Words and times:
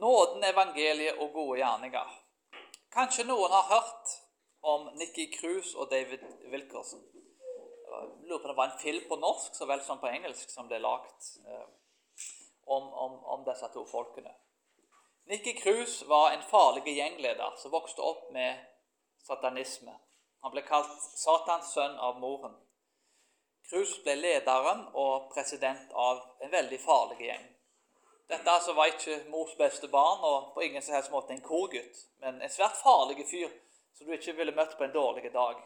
Nåden, 0.00 0.44
evangeliet 0.44 1.18
og 1.18 1.32
gode 1.32 1.58
gjerninger. 1.58 2.08
Kanskje 2.92 3.24
noen 3.24 3.52
har 3.52 3.68
hørt 3.70 4.10
om 4.60 4.90
Nikki 5.00 5.30
Cruise 5.32 5.78
og 5.78 5.90
David 5.90 6.24
Wilkerson. 6.52 7.00
Jeg 7.86 8.08
lurer 8.28 8.42
på 8.42 8.48
det 8.48 8.56
var 8.56 8.70
en 8.70 8.82
film 8.82 9.04
på 9.08 9.16
norsk 9.16 9.54
så 9.56 9.68
vel 9.70 9.80
som 9.86 10.00
på 10.02 10.10
engelsk 10.10 10.50
som 10.52 10.68
ble 10.68 10.82
lagd 10.84 11.30
eh, 11.48 11.64
om, 12.66 12.92
om, 12.92 13.16
om, 13.24 13.44
disse 13.48 13.70
to 13.72 13.86
folkene. 13.88 14.34
Nikki 15.32 15.56
Cruise 15.62 16.08
var 16.08 16.32
en 16.34 16.44
farlig 16.50 16.96
gjengleder 16.98 17.56
som 17.56 17.72
vokste 17.72 18.04
opp 18.04 18.28
med 18.36 18.60
satanisme. 19.24 19.96
Han 20.44 20.52
ble 20.52 20.66
kalt 20.66 20.92
Satans 21.16 21.72
sønn 21.72 21.96
av 21.96 22.20
moren. 22.20 22.52
Cruise 23.70 24.02
ble 24.04 24.18
lederen 24.20 24.84
og 24.92 25.32
president 25.32 25.92
av 25.92 26.20
en 26.44 26.52
veldig 26.52 26.84
farlig 26.84 27.30
gjeng. 27.30 27.46
Dette 28.28 28.50
altså 28.50 28.72
var 28.74 28.90
ikke 28.90 29.20
mors 29.30 29.54
beste 29.58 29.88
barn 29.88 30.24
og 30.26 30.52
på 30.54 30.64
ingen 30.66 30.82
som 30.82 30.94
helst 30.94 31.12
måte 31.14 31.32
en 31.32 31.42
korgutt, 31.42 31.98
men 32.22 32.40
en 32.42 32.50
svært 32.50 32.78
farlig 32.82 33.26
fyr 33.30 33.52
som 33.94 34.06
du 34.06 34.12
ikke 34.12 34.34
ville 34.36 34.54
møtt 34.54 34.74
på 34.78 34.84
en 34.84 34.94
dårlig 34.94 35.30
dag. 35.32 35.60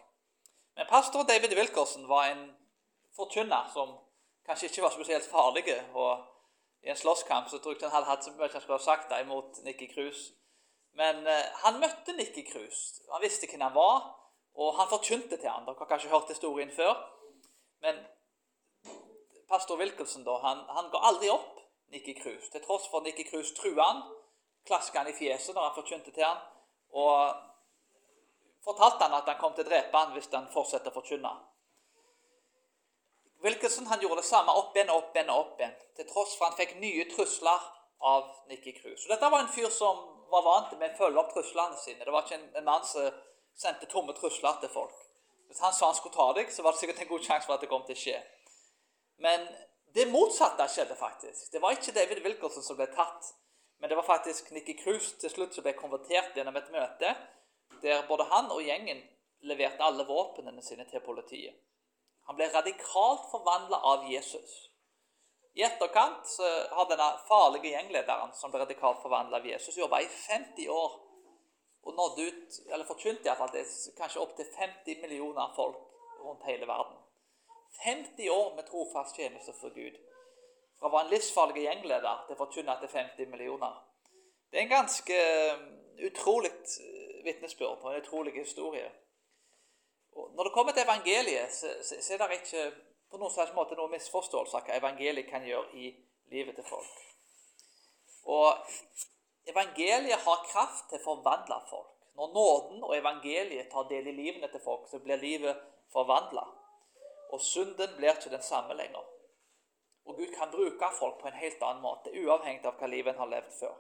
Men 0.77 0.87
pastor 0.91 1.23
David 1.23 1.57
Wilkerson 1.57 2.09
var 2.09 2.29
en 2.31 2.45
forkynner 3.17 3.71
som 3.73 3.97
kanskje 4.47 4.69
ikke 4.69 4.83
var 4.83 4.91
spesielt 4.91 5.31
farlig. 5.31 5.65
og 5.95 6.27
I 6.83 6.91
en 6.91 6.97
slåsskamp 6.97 7.49
så 7.49 7.59
tror 7.59 7.75
jeg 7.75 7.89
han 7.89 7.97
hadde 7.97 8.11
hatt 8.11 8.25
så 8.25 8.31
mye 8.31 8.53
han 8.53 8.61
skulle 8.61 8.79
ha 8.79 8.85
sagt 8.85 9.13
imot 9.21 9.65
Nikki 9.65 9.89
Cruise. 9.95 10.33
Men 10.93 11.27
eh, 11.27 11.51
han 11.65 11.81
møtte 11.81 12.13
Nikki 12.13 12.45
Cruise. 12.53 13.03
Han 13.13 13.23
visste 13.23 13.47
hvem 13.47 13.61
han 13.61 13.75
var, 13.75 14.09
og 14.55 14.75
han 14.79 14.89
forkynte 14.91 15.37
til 15.37 15.49
han. 15.49 15.67
Dere 15.67 15.79
har 15.79 15.91
kanskje 15.93 16.11
hørt 16.11 16.29
historien 16.29 16.73
før. 16.77 16.95
Men 17.81 18.01
pastor 19.49 19.79
Wilkerson 19.79 20.25
da, 20.25 20.39
han, 20.45 20.65
han 20.69 20.91
ga 20.93 21.03
aldri 21.11 21.31
opp. 21.33 21.61
Nikki 21.91 22.15
Krus. 22.15 22.51
Til 22.51 22.63
tross 22.65 22.89
for 22.91 23.05
Nikki 23.05 23.25
Krus 23.29 23.53
trua 23.57 23.87
han, 23.87 24.03
klaska 24.67 25.03
han 25.03 25.11
i 25.11 25.17
fjeset 25.17 25.55
når 25.55 25.69
han 25.69 25.77
forkynte 25.79 26.13
til 26.15 26.25
han, 26.25 26.43
og 26.93 27.35
fortalte 28.65 29.07
han 29.07 29.17
at 29.19 29.31
han 29.31 29.41
kom 29.41 29.55
til 29.57 29.67
å 29.67 29.71
drepe 29.71 30.03
han 30.03 30.15
hvis 30.15 30.31
han 30.33 30.51
fortsetter 30.55 30.93
å 30.93 30.99
forkynne. 31.01 31.33
Wilkinson 33.41 33.89
han 33.89 34.01
gjorde 34.03 34.21
det 34.21 34.29
samme 34.29 34.53
opp 34.53 34.75
igjen 34.77 34.93
opp 34.93 35.15
igjen 35.17 35.31
opp 35.33 35.61
igjen, 35.61 35.77
til 35.97 36.09
tross 36.11 36.35
for 36.37 36.51
han 36.51 36.59
fikk 36.59 36.77
nye 36.83 37.07
trusler 37.09 37.69
av 38.11 38.29
Nikki 38.49 38.75
Krus. 38.77 39.07
Dette 39.09 39.31
var 39.33 39.45
en 39.45 39.53
fyr 39.53 39.71
som 39.73 40.03
var 40.31 40.45
vant 40.47 40.75
med 40.79 40.93
å 40.93 40.99
følge 40.99 41.21
opp 41.21 41.33
truslene 41.35 41.79
sine. 41.81 42.05
Det 42.05 42.13
var 42.13 42.27
ikke 42.27 42.37
en, 42.37 42.51
en 42.61 42.69
mann 42.69 42.85
som 42.87 43.09
sendte 43.57 43.89
tomme 43.91 44.15
trusler 44.17 44.61
til 44.61 44.73
folk. 44.73 44.95
Hvis 45.51 45.61
han 45.65 45.75
sa 45.75 45.89
han 45.91 45.97
skulle 45.99 46.15
ta 46.15 46.29
deg, 46.37 46.53
så 46.53 46.63
var 46.63 46.77
det 46.77 46.81
sikkert 46.83 47.01
en 47.03 47.11
god 47.11 47.25
sjanse 47.27 47.49
for 47.49 47.57
at 47.57 47.65
det 47.65 47.71
kom 47.73 47.83
til 47.89 47.97
å 47.97 48.03
skje. 48.05 48.21
Men 49.25 49.49
det 49.95 50.07
motsatte 50.11 50.67
skjedde 50.71 50.97
faktisk. 50.99 51.53
Det 51.53 51.63
var 51.63 51.75
ikke 51.75 51.95
David 51.97 52.23
Wilkerson 52.25 52.63
som 52.63 52.79
ble 52.79 52.87
tatt, 52.95 53.33
men 53.81 53.91
det 53.91 53.97
var 53.99 54.07
faktisk 54.07 54.51
Nikki 54.55 54.77
Cruz 54.79 55.13
til 55.19 55.33
slutt 55.33 55.57
som 55.57 55.67
ble 55.67 55.75
konvertert 55.79 56.37
gjennom 56.37 56.57
et 56.61 56.71
møte 56.75 57.15
der 57.81 58.05
både 58.09 58.27
han 58.29 58.51
og 58.53 58.63
gjengen 58.63 59.01
leverte 59.49 59.85
alle 59.85 60.05
våpnene 60.05 60.63
sine 60.63 60.85
til 60.91 61.01
politiet. 61.01 61.57
Han 62.29 62.37
ble 62.37 62.51
radikalt 62.53 63.31
forvandla 63.33 63.81
av 63.93 64.05
Jesus. 64.11 64.51
I 65.59 65.65
etterkant 65.67 66.29
så 66.29 66.47
har 66.77 66.87
denne 66.91 67.09
farlige 67.27 67.73
gjenglederen 67.73 68.35
som 68.39 68.53
ble 68.53 68.61
radikalt 68.63 69.01
forvandla 69.03 69.41
av 69.41 69.49
Jesus, 69.49 69.79
jobba 69.81 70.03
i 70.05 70.11
50 70.13 70.69
år 70.71 70.99
og 71.81 71.97
nådde 71.97 72.27
ut, 72.29 72.59
eller 72.69 72.87
forkynte 72.87 73.27
iallfall 73.27 73.57
kanskje 73.99 74.23
opptil 74.23 74.47
50 74.55 75.01
millioner 75.03 75.55
folk 75.57 75.81
rundt 76.21 76.45
hele 76.47 76.69
verden. 76.69 77.00
50 77.85 78.31
år 78.31 78.55
med 78.57 78.67
trofast 78.69 79.17
tjeneste 79.17 79.53
for 79.61 79.75
Gud. 79.75 79.97
Fra 80.79 80.89
å 80.89 80.93
være 80.95 81.07
en 81.09 81.15
livsfarlig 81.15 81.65
gjengleder 81.65 82.25
til 82.27 82.37
å 82.37 82.41
forkynne 82.41 82.77
til 82.81 82.93
50 82.93 83.31
millioner. 83.33 83.77
Det 84.51 84.59
er 84.59 84.67
en 84.67 84.75
ganske 84.75 85.19
um, 85.55 85.67
utrolig 86.09 86.51
uh, 86.51 87.25
vitnesbyrd 87.25 87.85
og 87.85 87.91
en 87.93 88.03
utrolig 88.03 88.35
historie. 88.39 88.89
Og 90.13 90.33
når 90.37 90.49
det 90.49 90.55
kommer 90.55 90.73
til 90.73 90.83
evangeliet, 90.83 91.53
så, 91.55 91.75
så 91.83 92.15
er 92.15 92.23
det 92.25 92.41
ikke 92.41 92.65
på 93.11 93.19
noen 93.19 93.33
slags 93.35 93.55
måte 93.55 93.79
noen 93.79 93.95
misforståelse 93.95 94.59
av 94.59 94.67
hva 94.67 94.79
evangeliet 94.79 95.31
kan 95.31 95.47
gjøre 95.47 95.79
i 95.79 95.93
livet 96.35 96.59
til 96.59 96.67
folk. 96.67 96.99
Og 98.31 99.51
evangeliet 99.51 100.27
har 100.27 100.47
kraft 100.51 100.91
til 100.91 101.01
å 101.01 101.07
forvandle 101.07 101.61
folk. 101.71 101.95
Når 102.19 102.33
nåden 102.35 102.83
og 102.85 102.97
evangeliet 102.97 103.71
tar 103.73 103.89
del 103.91 104.11
i 104.11 104.17
livene 104.17 104.51
til 104.53 104.63
folk, 104.63 104.89
så 104.91 105.01
blir 105.03 105.23
livet 105.23 105.63
forvandla. 105.93 106.45
Og 107.31 107.41
synden 107.41 107.97
blir 107.97 108.15
ikke 108.15 108.33
den 108.33 108.43
samme 108.43 108.75
lenger. 108.75 109.05
Og 110.07 110.17
Gud 110.17 110.33
kan 110.35 110.51
bruke 110.51 110.91
folk 110.99 111.21
på 111.21 111.29
en 111.29 111.39
helt 111.39 111.63
annen 111.63 111.83
måte, 111.83 112.11
uavhengig 112.11 112.67
av 112.67 112.79
hva 112.81 112.89
livet 112.91 113.15
en 113.15 113.23
har 113.23 113.31
levd 113.31 113.53
før. 113.61 113.77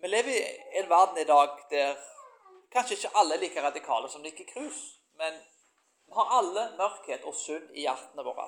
Vi 0.00 0.08
lever 0.08 0.32
i 0.32 0.80
en 0.80 0.90
verden 0.90 1.18
i 1.18 1.26
dag 1.28 1.58
der 1.70 1.96
kanskje 2.72 2.96
ikke 2.96 3.16
alle 3.18 3.34
er 3.34 3.42
like 3.42 3.62
radikale 3.62 4.08
som 4.08 4.22
Nikki 4.22 4.44
Krus, 4.48 4.78
men 5.18 5.34
vi 6.06 6.14
har 6.14 6.36
alle 6.38 6.68
mørkhet 6.78 7.26
og 7.28 7.34
synd 7.34 7.72
i 7.74 7.84
hjertene 7.84 8.24
våre. 8.24 8.46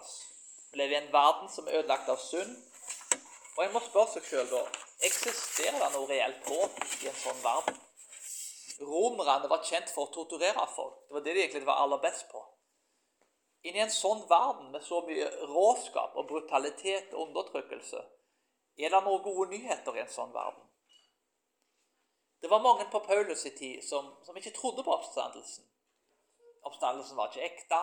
Vi 0.72 0.78
lever 0.78 0.96
i 0.96 1.00
en 1.02 1.12
verden 1.12 1.50
som 1.52 1.66
er 1.66 1.80
ødelagt 1.80 2.08
av 2.08 2.22
synd. 2.22 2.54
Og 3.56 3.64
en 3.64 3.72
må 3.74 3.82
spørre 3.84 4.14
seg 4.14 4.28
sjøl 4.30 4.46
da 4.48 4.62
eksisterer 5.04 5.76
det 5.82 5.90
noe 5.92 6.08
reelt 6.08 6.46
håp 6.48 6.78
i 7.02 7.08
en 7.10 7.18
sånn 7.24 7.42
verden. 7.44 7.80
Romerne 8.80 9.50
var 9.50 9.64
kjent 9.66 9.90
for 9.92 10.06
å 10.06 10.14
torturere 10.14 10.64
folk. 10.72 11.02
Det 11.08 11.16
var 11.18 11.24
det 11.26 11.34
de 11.36 11.42
egentlig 11.42 11.66
var 11.68 11.82
aller 11.82 12.00
best 12.00 12.30
på. 12.30 12.40
Inni 13.62 13.82
en 13.84 13.92
sånn 13.92 14.22
verden 14.28 14.70
med 14.72 14.84
så 14.84 15.02
mye 15.04 15.26
råskap 15.50 16.16
og 16.16 16.28
brutalitet 16.30 17.12
og 17.12 17.28
undertrykkelse, 17.28 18.00
er 18.80 18.92
det 18.94 19.00
noen 19.04 19.22
gode 19.22 19.50
nyheter 19.50 19.96
i 19.96 20.00
en 20.00 20.12
sånn 20.12 20.32
verden? 20.32 20.64
Det 22.40 22.48
var 22.48 22.62
mange 22.64 22.86
på 22.92 23.02
Paulus' 23.04 23.46
i 23.46 23.50
tid 23.56 23.84
som, 23.84 24.14
som, 24.24 24.36
ikke 24.36 24.54
trodde 24.56 24.84
på 24.84 24.94
oppstandelsen. 24.94 25.66
Oppstandelsen 26.62 27.16
var 27.16 27.28
ikke 27.28 27.44
ekte. 27.44 27.80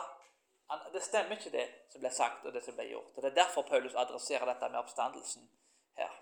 det 0.94 1.04
stemmer 1.04 1.38
ikke 1.38 1.54
det 1.54 1.68
som 1.92 2.02
ble 2.02 2.12
sagt 2.12 2.46
og 2.46 2.54
det 2.54 2.64
som 2.66 2.76
ble 2.76 2.88
gjort. 2.90 3.14
Og 3.16 3.22
Det 3.22 3.30
er 3.30 3.44
derfor 3.44 3.62
Paulus 3.62 3.96
adresserer 3.96 4.50
dette 4.50 4.70
med 4.70 4.80
oppstandelsen 4.80 5.46
her. 5.98 6.16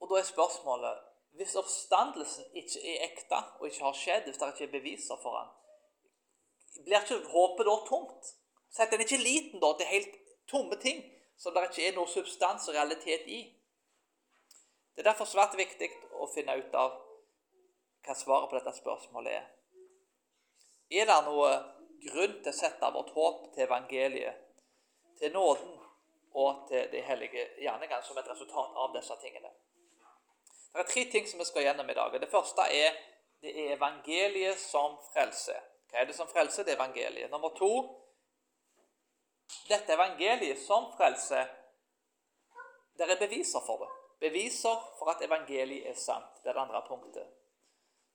Og 0.00 0.10
da 0.10 0.18
er 0.18 0.26
spørsmålet 0.26 1.06
Hvis 1.30 1.54
oppstandelsen 1.56 2.44
ikke 2.58 2.80
er 2.82 3.04
ekte 3.06 3.38
og 3.60 3.66
ikke 3.68 3.84
har 3.84 3.94
skjedd, 3.94 4.24
hvis 4.26 4.38
det 4.38 4.48
ikke 4.48 4.64
er 4.64 4.72
beviser 4.80 5.16
for 5.22 5.36
den, 5.38 5.52
blir 6.84 7.00
ikke 7.00 7.22
håpet 7.32 7.66
da 7.66 7.76
tomt? 7.88 8.34
Setter 8.70 8.98
en 8.98 9.04
ikke 9.04 9.22
liten 9.22 9.62
da 9.62 9.72
til 9.78 9.90
helt 9.90 10.18
tomme 10.50 10.76
ting 10.82 11.02
som 11.40 11.54
det 11.54 11.64
ikke 11.70 11.86
er 11.88 11.96
noe 11.96 12.10
substans 12.10 12.68
og 12.68 12.76
realitet 12.76 13.26
i? 13.26 13.40
Det 14.94 15.02
er 15.02 15.12
derfor 15.12 15.28
svært 15.28 15.56
viktig 15.58 15.88
å 16.20 16.28
finne 16.30 16.58
ut 16.60 16.74
av 16.76 16.98
hva 18.04 18.16
svaret 18.16 18.50
på 18.50 18.58
dette 18.58 18.74
spørsmålet 18.76 19.38
er. 19.38 19.46
Er 20.90 21.06
det 21.08 21.18
noe 21.26 21.50
grunn 22.04 22.38
til 22.42 22.52
å 22.52 22.56
sette 22.56 22.92
vårt 22.94 23.12
håp 23.14 23.42
til 23.54 23.64
evangeliet, 23.66 24.46
til 25.20 25.32
nåden 25.32 25.76
og 26.40 26.66
til 26.68 26.88
de 26.92 27.02
hellige 27.04 27.46
gjerningene 27.62 28.02
som 28.06 28.18
et 28.18 28.30
resultat 28.30 28.78
av 28.84 28.94
disse 28.96 29.16
tingene? 29.22 29.52
Det 30.70 30.84
er 30.84 30.90
tre 30.90 31.04
ting 31.12 31.26
som 31.26 31.40
vi 31.42 31.48
skal 31.48 31.66
gjennom 31.66 31.90
i 31.90 31.96
dag. 31.98 32.14
Det 32.20 32.30
første 32.30 32.66
er 32.70 32.98
det 33.40 33.54
er 33.56 33.74
evangeliet 33.74 34.60
som 34.60 34.98
frelser. 35.12 35.58
Hva 35.90 36.00
er 36.00 36.06
det 36.06 36.16
som 36.16 36.28
frelser? 36.30 36.64
Det 36.64 36.74
er 36.74 36.78
evangeliet. 36.78 37.30
Nummer 37.30 37.54
to 37.58 37.72
dette 39.68 39.92
evangeliet 39.92 40.58
som 40.62 40.92
frelser, 40.96 41.50
det 42.94 43.06
er 43.06 43.18
beviser 43.18 43.62
for 43.66 43.82
det. 43.82 43.90
Beviser 44.20 44.82
for 44.98 45.10
at 45.10 45.22
evangeliet 45.24 45.88
er 45.90 45.98
sant. 45.98 46.42
Det 46.42 46.50
er 46.50 46.58
det 46.58 46.62
andre 46.62 46.82
punktet. 46.88 47.28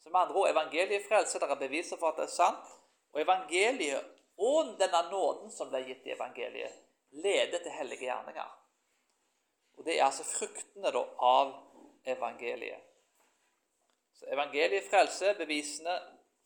Så 0.04 0.10
med 0.10 0.22
andre 0.22 0.36
ord, 0.36 0.50
evangeliet 0.50 1.08
frelser, 1.08 1.40
det 1.40 1.50
er 1.50 1.60
beviser 1.60 1.98
for 1.98 2.12
at 2.12 2.20
det 2.20 2.28
er 2.28 2.36
sant. 2.36 2.74
Og 3.14 3.22
evangeliet 3.22 4.12
og 4.38 4.76
denne 4.80 5.02
nåden 5.12 5.52
som 5.52 5.72
ble 5.72 5.82
gitt 5.88 6.06
i 6.06 6.14
evangeliet, 6.14 6.76
leder 7.24 7.64
til 7.64 7.72
hellige 7.72 8.06
gjerninger. 8.06 8.52
Og 9.78 9.86
Det 9.86 10.00
er 10.00 10.06
altså 10.06 10.24
fruktene 10.24 10.92
da, 10.92 11.04
av 11.20 11.56
evangeliet. 12.06 12.84
Så 14.16 14.26
Evangeliet 14.32 14.88
frelser, 14.90 15.34
bevisene 15.38 15.96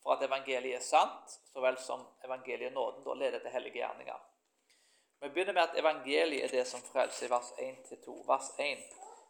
for 0.04 0.16
at 0.16 0.26
evangeliet 0.28 0.76
er 0.80 0.86
sant, 0.86 1.40
så 1.54 1.62
vel 1.62 1.78
som 1.82 2.06
evangeliet 2.26 2.74
nåden 2.74 3.04
da 3.04 3.16
leder 3.20 3.40
til 3.40 3.56
hellige 3.56 3.82
gjerninger. 3.82 4.20
Vi 5.22 5.30
begynner 5.30 5.54
med 5.54 5.64
at 5.64 5.80
evangeliet 5.80 6.44
er 6.44 6.58
det 6.58 6.68
som 6.68 6.82
frelser, 6.92 7.28
i 7.28 7.30
vers 7.30 7.52
1-2. 7.58 8.16
Vers 8.28 8.54
1. 8.60 8.86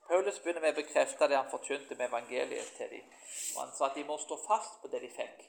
Paulus 0.10 0.40
begynner 0.40 0.62
med 0.62 0.78
å 0.78 0.82
bekrefte 0.82 1.28
det 1.30 1.38
han 1.38 1.50
forkynte 1.50 1.96
med 1.96 2.08
evangeliet 2.08 2.70
til 2.78 2.90
dem. 2.94 3.10
Han 3.58 3.74
sa 3.78 3.90
at 3.90 3.98
de 3.98 4.06
må 4.06 4.18
stå 4.18 4.38
fast 4.46 4.80
på 4.82 4.90
det 4.94 5.02
de 5.06 5.10
fikk, 5.14 5.44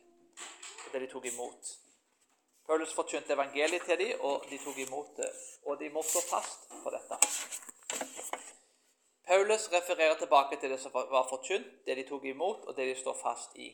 og 0.87 0.93
det 0.93 1.05
de 1.05 1.09
tok 1.13 1.29
imot. 1.33 1.71
Paulus 2.71 2.93
forkynte 2.95 3.33
evangeliet 3.33 3.85
til 3.89 3.99
dem, 3.99 4.21
og 4.21 4.45
de 4.51 4.59
tok 4.65 4.79
imot 4.79 5.17
det. 5.17 5.31
Og 5.67 5.79
de 5.81 5.89
må 5.91 6.03
stå 6.07 6.21
fast 6.29 6.69
på 6.85 6.93
dette. 6.95 7.21
Paulus 9.31 9.69
refererer 9.73 10.15
tilbake 10.19 10.57
til 10.61 10.71
det 10.71 10.81
som 10.81 10.93
var 10.95 11.29
forkynt, 11.29 11.85
det 11.87 11.97
de 11.97 12.09
tok 12.09 12.25
imot, 12.25 12.65
og 12.65 12.77
det 12.77 12.89
de 12.89 13.01
står 13.01 13.17
fast 13.23 13.57
i. 13.57 13.71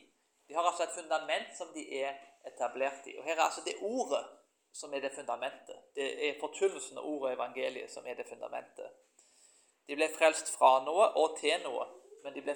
De 0.47 0.53
har 0.53 0.63
altså 0.63 0.83
et 0.83 0.95
fundament 0.95 1.57
som 1.57 1.73
de 1.73 1.83
er 1.99 2.13
etablert 2.47 3.07
i. 3.07 3.17
Og 3.19 3.23
Her 3.23 3.35
er 3.35 3.45
altså 3.49 3.61
det 3.65 3.77
ordet 3.81 4.23
som 4.71 4.93
er 4.93 4.99
det 4.99 5.11
fundamentet. 5.15 5.77
Det 5.95 6.29
er 6.29 6.39
forkynnelsen 6.39 6.97
av 6.97 7.05
ordet 7.05 7.33
evangeliet 7.33 7.91
som 7.91 8.07
er 8.07 8.15
det 8.15 8.27
fundamentet. 8.29 8.91
De 9.87 9.95
ble 9.95 10.09
frelst 10.11 10.51
fra 10.53 10.77
noe 10.85 11.09
og 11.15 11.37
til 11.39 11.55
noe, 11.63 11.87
men 12.23 12.35
de 12.35 12.43
ble 12.43 12.55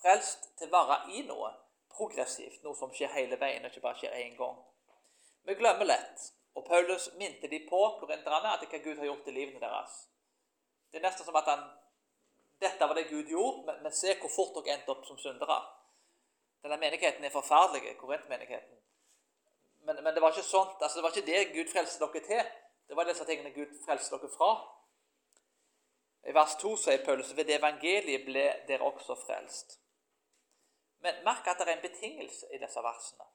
frelst 0.00 0.48
til 0.58 0.70
å 0.70 0.80
være 0.80 1.00
i 1.16 1.24
noe 1.28 1.52
progressivt, 1.92 2.62
noe 2.64 2.76
som 2.78 2.92
skjer 2.94 3.12
hele 3.14 3.38
veien, 3.40 3.64
og 3.64 3.72
ikke 3.72 3.84
bare 3.84 4.00
skjer 4.00 4.16
én 4.22 4.36
gang. 4.38 4.56
Vi 5.44 5.56
glemmer 5.58 5.88
lett, 5.88 6.30
og 6.56 6.64
Paulus 6.66 7.10
minte 7.20 7.48
de 7.48 7.60
på 7.68 7.80
korinterne 8.00 8.54
at 8.54 8.64
hva 8.64 8.80
Gud 8.84 8.96
har 8.96 9.10
gjort 9.10 9.28
i 9.28 9.36
livene 9.36 9.60
deres. 9.62 10.00
Det 10.90 11.00
er 11.00 11.06
nesten 11.06 11.28
som 11.28 11.38
at 11.40 11.52
han 11.52 11.68
Dette 12.60 12.84
var 12.84 12.92
det 12.92 13.06
Gud 13.08 13.30
gjorde, 13.32 13.62
men, 13.64 13.78
men 13.86 13.92
se 13.96 14.12
hvor 14.20 14.28
fort 14.28 14.58
dere 14.58 14.74
endte 14.74 14.92
opp 14.92 15.06
som 15.08 15.16
syndere. 15.16 15.54
Denne 16.62 16.76
menigheten 16.76 17.24
er 17.24 17.30
forferdelig, 17.30 17.96
korintmenigheten. 17.98 18.78
Men, 19.86 20.04
men 20.04 20.14
det 20.14 20.22
var 20.22 20.30
ikke 20.30 20.42
sånt, 20.42 20.82
altså 20.82 20.98
det 20.98 21.02
var 21.02 21.16
ikke 21.16 21.32
det 21.32 21.52
Gud 21.54 21.72
frelste 21.72 22.04
dere 22.04 22.24
til. 22.26 22.50
Det 22.88 22.96
var 22.96 23.08
disse 23.08 23.24
tingene 23.24 23.54
Gud 23.54 23.72
frelste 23.84 24.16
dere 24.16 24.30
fra. 24.36 24.50
I 26.28 26.34
vers 26.36 26.56
2 26.60 26.74
sier 26.76 27.04
Paulus 27.04 27.32
ved 27.36 27.48
det 27.48 27.56
evangeliet 27.56 28.26
ble 28.26 28.44
dere 28.68 28.84
også 28.84 29.16
frelst. 29.24 29.78
Men 31.00 31.22
merk 31.24 31.46
at 31.48 31.62
det 31.62 31.68
er 31.68 31.78
en 31.78 31.86
betingelse 31.86 32.50
i 32.52 32.60
disse 32.60 32.82
versene. 32.84 33.28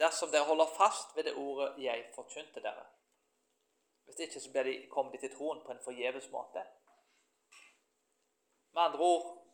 Dersom 0.00 0.32
dere 0.32 0.48
holder 0.48 0.72
fast 0.78 1.16
ved 1.16 1.24
det 1.24 1.34
ordet 1.36 1.74
'jeg 1.78 2.12
forkynte 2.14 2.60
dere'. 2.60 2.88
Hvis 4.04 4.18
ikke 4.18 4.40
så 4.40 4.62
de, 4.62 4.88
kommer 4.90 5.12
de 5.12 5.18
til 5.18 5.36
troen 5.36 5.60
på 5.66 5.72
en 5.72 5.84
forgjeves 5.84 6.30
måte. 6.30 6.62
Med 8.72 8.82
andre 8.82 8.98
ord 8.98 9.46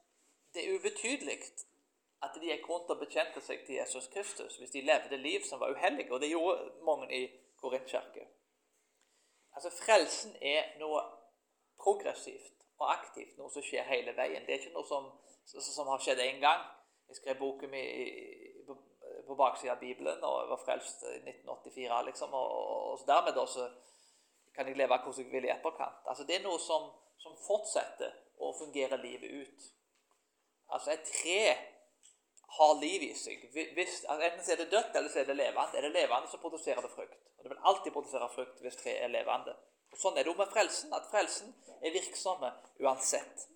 det 0.54 0.64
er 0.64 0.78
ubetydelig 0.78 1.38
at 2.22 2.34
de 2.34 2.50
gikk 2.50 2.66
rundt 2.68 2.90
og 2.90 2.98
bekjente 2.98 3.40
seg 3.44 3.62
til 3.66 3.78
Jesus 3.78 4.08
Kristus 4.12 4.56
hvis 4.58 4.74
de 4.74 4.82
levde 4.86 5.16
liv 5.16 5.44
som 5.46 5.60
var 5.60 5.70
uhellige, 5.74 6.12
og 6.12 6.20
det 6.20 6.32
gjorde 6.32 6.70
mange 6.86 7.10
i 7.14 7.22
Korintkirken. 7.60 8.26
Altså, 9.54 9.70
Frelsen 9.74 10.36
er 10.42 10.74
noe 10.78 11.02
progressivt 11.78 12.66
og 12.78 12.90
aktivt, 12.92 13.36
noe 13.38 13.50
som 13.50 13.64
skjer 13.64 13.86
hele 13.90 14.14
veien. 14.16 14.44
Det 14.46 14.54
er 14.54 14.60
ikke 14.62 14.74
noe 14.76 14.86
som, 14.86 15.08
som 15.46 15.90
har 15.90 16.02
skjedd 16.02 16.22
én 16.22 16.42
gang. 16.42 16.62
Jeg 17.08 17.18
skrev 17.18 17.38
boken 17.40 17.70
min 17.72 18.66
på, 18.66 18.76
på 19.26 19.36
baksida 19.38 19.74
av 19.74 19.80
Bibelen 19.80 20.22
og 20.26 20.42
jeg 20.42 20.50
var 20.52 20.62
frelst 20.62 21.02
i 21.08 21.16
1984. 21.22 22.02
liksom, 22.10 22.34
og, 22.34 22.52
og, 22.92 23.06
dermed 23.08 23.34
da 23.38 23.46
kan 24.54 24.68
jeg 24.68 24.76
leve 24.76 24.98
hvordan 24.98 25.24
jeg 25.24 25.32
vil 25.32 25.48
i 25.48 25.54
etterkant. 25.54 26.06
Altså, 26.06 26.24
Det 26.24 26.36
er 26.36 26.46
noe 26.46 26.58
som, 26.62 26.90
som 27.22 27.34
fortsetter 27.46 28.14
å 28.38 28.52
fungere 28.58 29.00
livet 29.02 29.42
ut. 29.42 29.68
Altså, 30.68 30.92
et 30.92 31.06
tre 31.08 31.42
har 32.56 32.74
liv 32.80 33.02
i 33.02 33.14
seg. 33.14 33.42
Hvis, 33.52 34.04
altså, 34.08 34.24
enten 34.24 34.52
er 34.52 34.60
det 34.62 34.70
dødt, 34.72 34.96
eller 34.96 35.12
så 35.12 35.20
er 35.20 35.28
det 35.28 35.36
levende. 35.36 35.76
Er 35.76 35.84
det 35.84 35.92
levende, 35.92 36.30
så 36.30 36.40
produserer 36.40 36.80
det 36.80 36.90
frukt. 36.90 37.18
Og 37.36 37.44
Det 37.44 37.50
vil 37.52 37.66
alltid 37.70 37.92
produsere 37.92 38.28
frukt 38.32 38.62
hvis 38.64 38.78
treet 38.80 39.04
er 39.04 39.12
levende. 39.12 39.54
Og 39.92 40.00
Sånn 40.00 40.16
er 40.16 40.24
det 40.24 40.32
jo 40.32 40.38
med 40.38 40.50
frelsen, 40.52 40.92
at 40.96 41.08
frelsen 41.12 41.52
er 41.82 41.94
virksomme 41.94 42.50
uansett. 42.80 43.48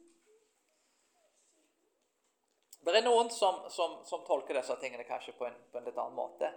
Det 2.83 2.97
er 2.99 3.05
noen 3.07 3.31
som, 3.31 3.63
som, 3.71 4.01
som 4.05 4.25
tolker 4.27 4.59
disse 4.59 4.75
tingene 4.83 5.07
kanskje 5.07 5.37
på 5.39 5.47
en, 5.47 5.57
på 5.71 5.79
en, 5.79 5.87
litt 5.87 5.99
annen 5.99 6.19
måte. 6.19 6.51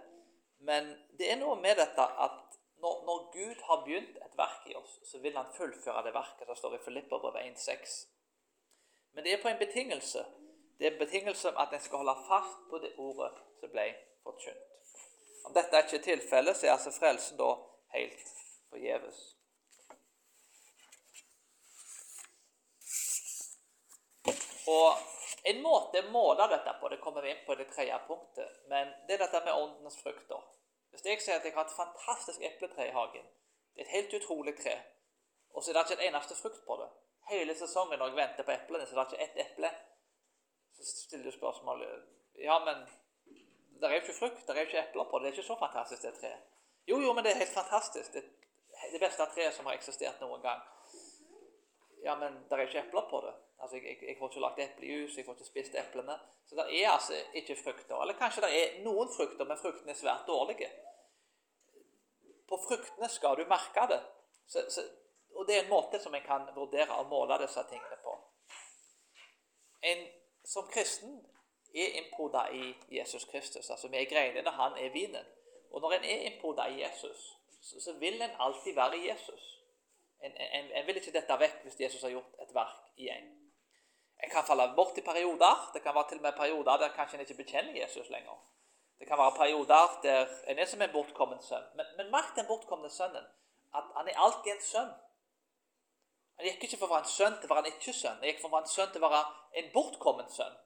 Men 0.66 0.90
det 1.18 1.30
er 1.30 1.38
noe 1.38 1.54
med 1.60 1.78
dette 1.78 2.02
at 2.02 2.56
når, 2.82 2.96
når 3.06 3.20
Gud 3.32 3.62
har 3.68 3.84
begynt 3.86 4.18
et 4.20 4.34
verk 4.36 4.66
i 4.68 4.74
oss, 4.76 4.98
så 5.06 5.20
vil 5.22 5.36
han 5.38 5.48
fullføre 5.56 6.02
det 6.04 6.12
verket 6.16 6.50
som 6.50 6.58
står 6.58 6.76
i 6.76 6.82
Filipperbrevet 6.84 7.46
1,6. 7.54 7.94
Men 9.16 9.24
det 9.24 9.32
er 9.32 9.40
på 9.42 9.48
en 9.48 9.60
betingelse. 9.60 10.26
Det 10.78 10.86
er 10.86 10.92
en 10.92 10.98
betingelse 10.98 11.52
at 11.58 11.72
en 11.72 11.80
skal 11.80 12.02
holde 12.02 12.16
fast 12.28 12.58
på 12.70 12.78
det 12.78 12.92
ordet 12.98 13.32
som 13.60 13.72
ble 13.72 13.86
forkynt. 14.22 14.64
Om 15.46 15.54
dette 15.54 15.76
er 15.76 15.86
ikke 15.86 16.04
tilfellet, 16.04 16.56
så 16.56 16.66
er 16.66 16.74
altså 16.74 16.92
frelsen 16.92 17.38
da 17.38 17.52
helt 17.94 18.30
forgjeves. 18.70 19.20
Og 24.66 24.88
En 25.46 25.60
måte 25.62 26.00
å 26.02 26.10
måle 26.10 26.48
dette 26.50 26.72
på, 26.80 26.88
det 26.90 26.96
kommer 26.98 27.22
vi 27.22 27.30
inn 27.30 27.42
på 27.46 27.54
i 27.54 27.58
det 27.60 27.68
tredje 27.70 27.96
punktet, 28.08 28.54
men 28.66 28.88
det 29.06 29.14
er 29.14 29.20
dette 29.22 29.40
med 29.44 29.54
åndens 29.54 29.98
frukter. 30.02 30.40
Hvis 30.90 31.04
jeg 31.06 31.20
sier 31.22 31.38
at 31.38 31.44
jeg 31.46 31.54
har 31.54 31.68
et 31.68 31.76
fantastisk 31.76 32.42
epletre 32.48 32.88
i 32.88 32.94
hagen, 32.96 33.28
det 33.76 33.84
er 33.84 33.86
et 33.86 33.92
helt 33.92 34.16
utrolig 34.18 34.56
tre, 34.58 34.74
og 35.54 35.62
så 35.62 35.70
er 35.70 35.76
det 35.78 35.84
ikke 35.84 36.00
en 36.00 36.08
eneste 36.08 36.34
frukt 36.40 36.64
på 36.66 36.80
det 36.80 36.88
Hele 37.30 37.54
sesongen 37.58 37.98
når 37.98 38.10
jeg 38.10 38.18
venter 38.18 38.46
på 38.46 38.54
eplene, 38.56 38.86
så 38.86 38.96
er 38.96 39.04
det 39.04 39.14
ikke 39.14 39.24
ett 39.24 39.38
eple. 39.44 39.70
Så 40.76 41.06
stiller 41.06 41.24
du 41.24 41.36
spørsmålet 41.36 42.04
Ja, 42.38 42.58
men 42.64 42.86
det 43.80 43.88
er 43.88 43.94
jo 43.94 44.02
ikke 44.02 44.18
frukt, 44.18 44.46
det 44.46 44.52
er 44.52 44.60
jo 44.60 44.68
ikke 44.68 44.82
epler 44.82 45.08
på 45.10 45.18
det. 45.18 45.24
Det 45.24 45.30
er 45.30 45.38
ikke 45.38 45.52
så 45.52 45.58
fantastisk, 45.58 46.02
det 46.02 46.14
treet. 46.20 46.42
Jo, 46.88 47.00
jo, 47.00 47.12
men 47.12 47.24
det 47.24 47.32
er 47.32 47.42
helt 47.42 47.54
fantastisk. 47.54 48.12
Det, 48.12 48.22
det 48.92 49.00
beste 49.00 49.26
treet 49.34 49.54
som 49.54 49.66
har 49.66 49.74
eksistert 49.74 50.20
noen 50.20 50.42
gang. 50.42 50.62
Ja, 52.04 52.14
men 52.14 52.36
det 52.46 52.52
er 52.52 52.62
jo 52.62 52.68
ikke 52.68 52.84
epler 52.86 53.08
på 53.10 53.20
det. 53.26 53.34
Altså, 53.58 53.76
jeg, 53.76 53.84
jeg, 53.84 54.08
jeg 54.08 54.16
får 54.18 54.30
ikke 54.30 54.44
lagt 54.44 54.60
eplejus, 54.64 55.16
jeg 55.16 55.24
får 55.26 55.38
ikke 55.38 55.48
spist 55.50 55.78
eplene. 55.80 56.18
Så 56.46 56.58
det 56.58 56.66
er 56.82 56.90
altså 56.90 57.14
ikke 57.34 57.56
frukter. 57.64 57.96
Eller 58.02 58.18
kanskje 58.20 58.44
det 58.44 58.52
er 58.60 58.76
noen 58.84 59.08
frukter, 59.16 59.48
men 59.48 59.58
fruktene 59.58 59.94
er 59.94 59.98
svært 59.98 60.28
dårlige. 60.28 60.68
På 62.48 62.60
fruktene 62.68 63.08
skal 63.10 63.40
du 63.40 63.44
merke 63.50 63.88
det. 63.90 64.02
Så, 64.46 64.62
så, 64.70 64.84
og 65.34 65.48
det 65.48 65.56
er 65.56 65.64
en 65.64 65.72
måte 65.72 65.98
som 66.02 66.14
en 66.14 66.26
kan 66.26 66.46
vurdere 66.54 67.00
og 67.00 67.10
måle 67.10 67.40
disse 67.42 67.64
tingene 67.70 67.98
på. 68.04 68.14
En, 69.90 70.06
som 70.46 70.68
kristen 70.72 71.18
er 71.74 71.98
innpoda 71.98 72.46
i 72.52 72.74
Jesus 72.90 73.24
Kristus. 73.24 73.70
Altså 73.70 73.88
Vi 73.88 73.96
er 73.96 74.10
greinene, 74.10 74.50
han 74.50 74.72
er 74.78 74.92
vinen. 74.92 75.26
Og 75.72 75.80
når 75.80 75.92
en 75.92 76.04
er 76.04 76.28
innpoda 76.28 76.66
i 76.66 76.82
Jesus, 76.82 77.36
så, 77.60 77.92
vil 77.98 78.22
en 78.22 78.36
alltid 78.38 78.74
være 78.74 78.98
Jesus. 79.08 79.62
En, 80.22 80.32
en, 80.32 80.70
en, 80.72 80.86
vil 80.86 80.96
ikke 80.96 81.12
dette 81.12 81.38
vekk 81.38 81.62
hvis 81.62 81.80
Jesus 81.80 82.02
har 82.02 82.10
gjort 82.14 82.38
et 82.42 82.54
verk 82.54 82.92
i 82.96 83.08
en. 83.12 83.32
En 84.24 84.30
kan 84.30 84.46
falle 84.46 84.72
bort 84.76 84.98
i 84.98 85.04
perioder. 85.04 85.70
Det 85.74 85.82
kan 85.82 85.94
være 85.94 86.08
til 86.08 86.22
og 86.22 86.22
med 86.22 86.32
perioder 86.36 86.76
der 86.76 86.94
kanskje 86.94 87.18
en 87.18 87.24
ikke 87.26 87.42
bekjenner 87.42 87.80
Jesus 87.82 88.08
lenger. 88.10 88.38
Det 88.98 89.08
kan 89.08 89.18
være 89.18 89.36
perioder 89.36 89.98
der 90.02 90.26
en 90.48 90.58
er 90.58 90.64
som 90.64 90.82
en 90.82 90.92
bortkommen 90.92 91.42
sønn. 91.42 91.66
Men, 91.74 91.86
men 91.96 92.10
merk 92.10 92.32
den 92.36 92.46
bortkomne 92.48 92.90
sønnen. 92.90 93.26
At 93.74 93.84
han 93.96 94.08
er 94.08 94.20
alltid 94.24 94.52
en 94.52 94.62
sønn. 94.62 94.94
Han 96.36 96.48
gikk 96.48 96.66
ikke 96.66 96.78
for 96.80 96.88
å 96.88 96.94
være 96.94 97.06
en 97.06 97.12
sønn 97.12 97.36
til 97.40 97.48
å 97.48 97.54
være 97.54 97.64
en 97.64 97.72
ikke-sønn. 97.72 98.18
Han 98.20 98.28
gikk 98.30 98.42
for 98.42 98.50
å 98.50 98.54
være 98.56 98.68
en 98.68 98.72
sønn 98.74 98.90
til 98.92 99.04
å 99.04 99.10
være 99.12 99.60
en 99.60 99.70
bortkommen 99.72 100.28
sønn. 100.32 100.56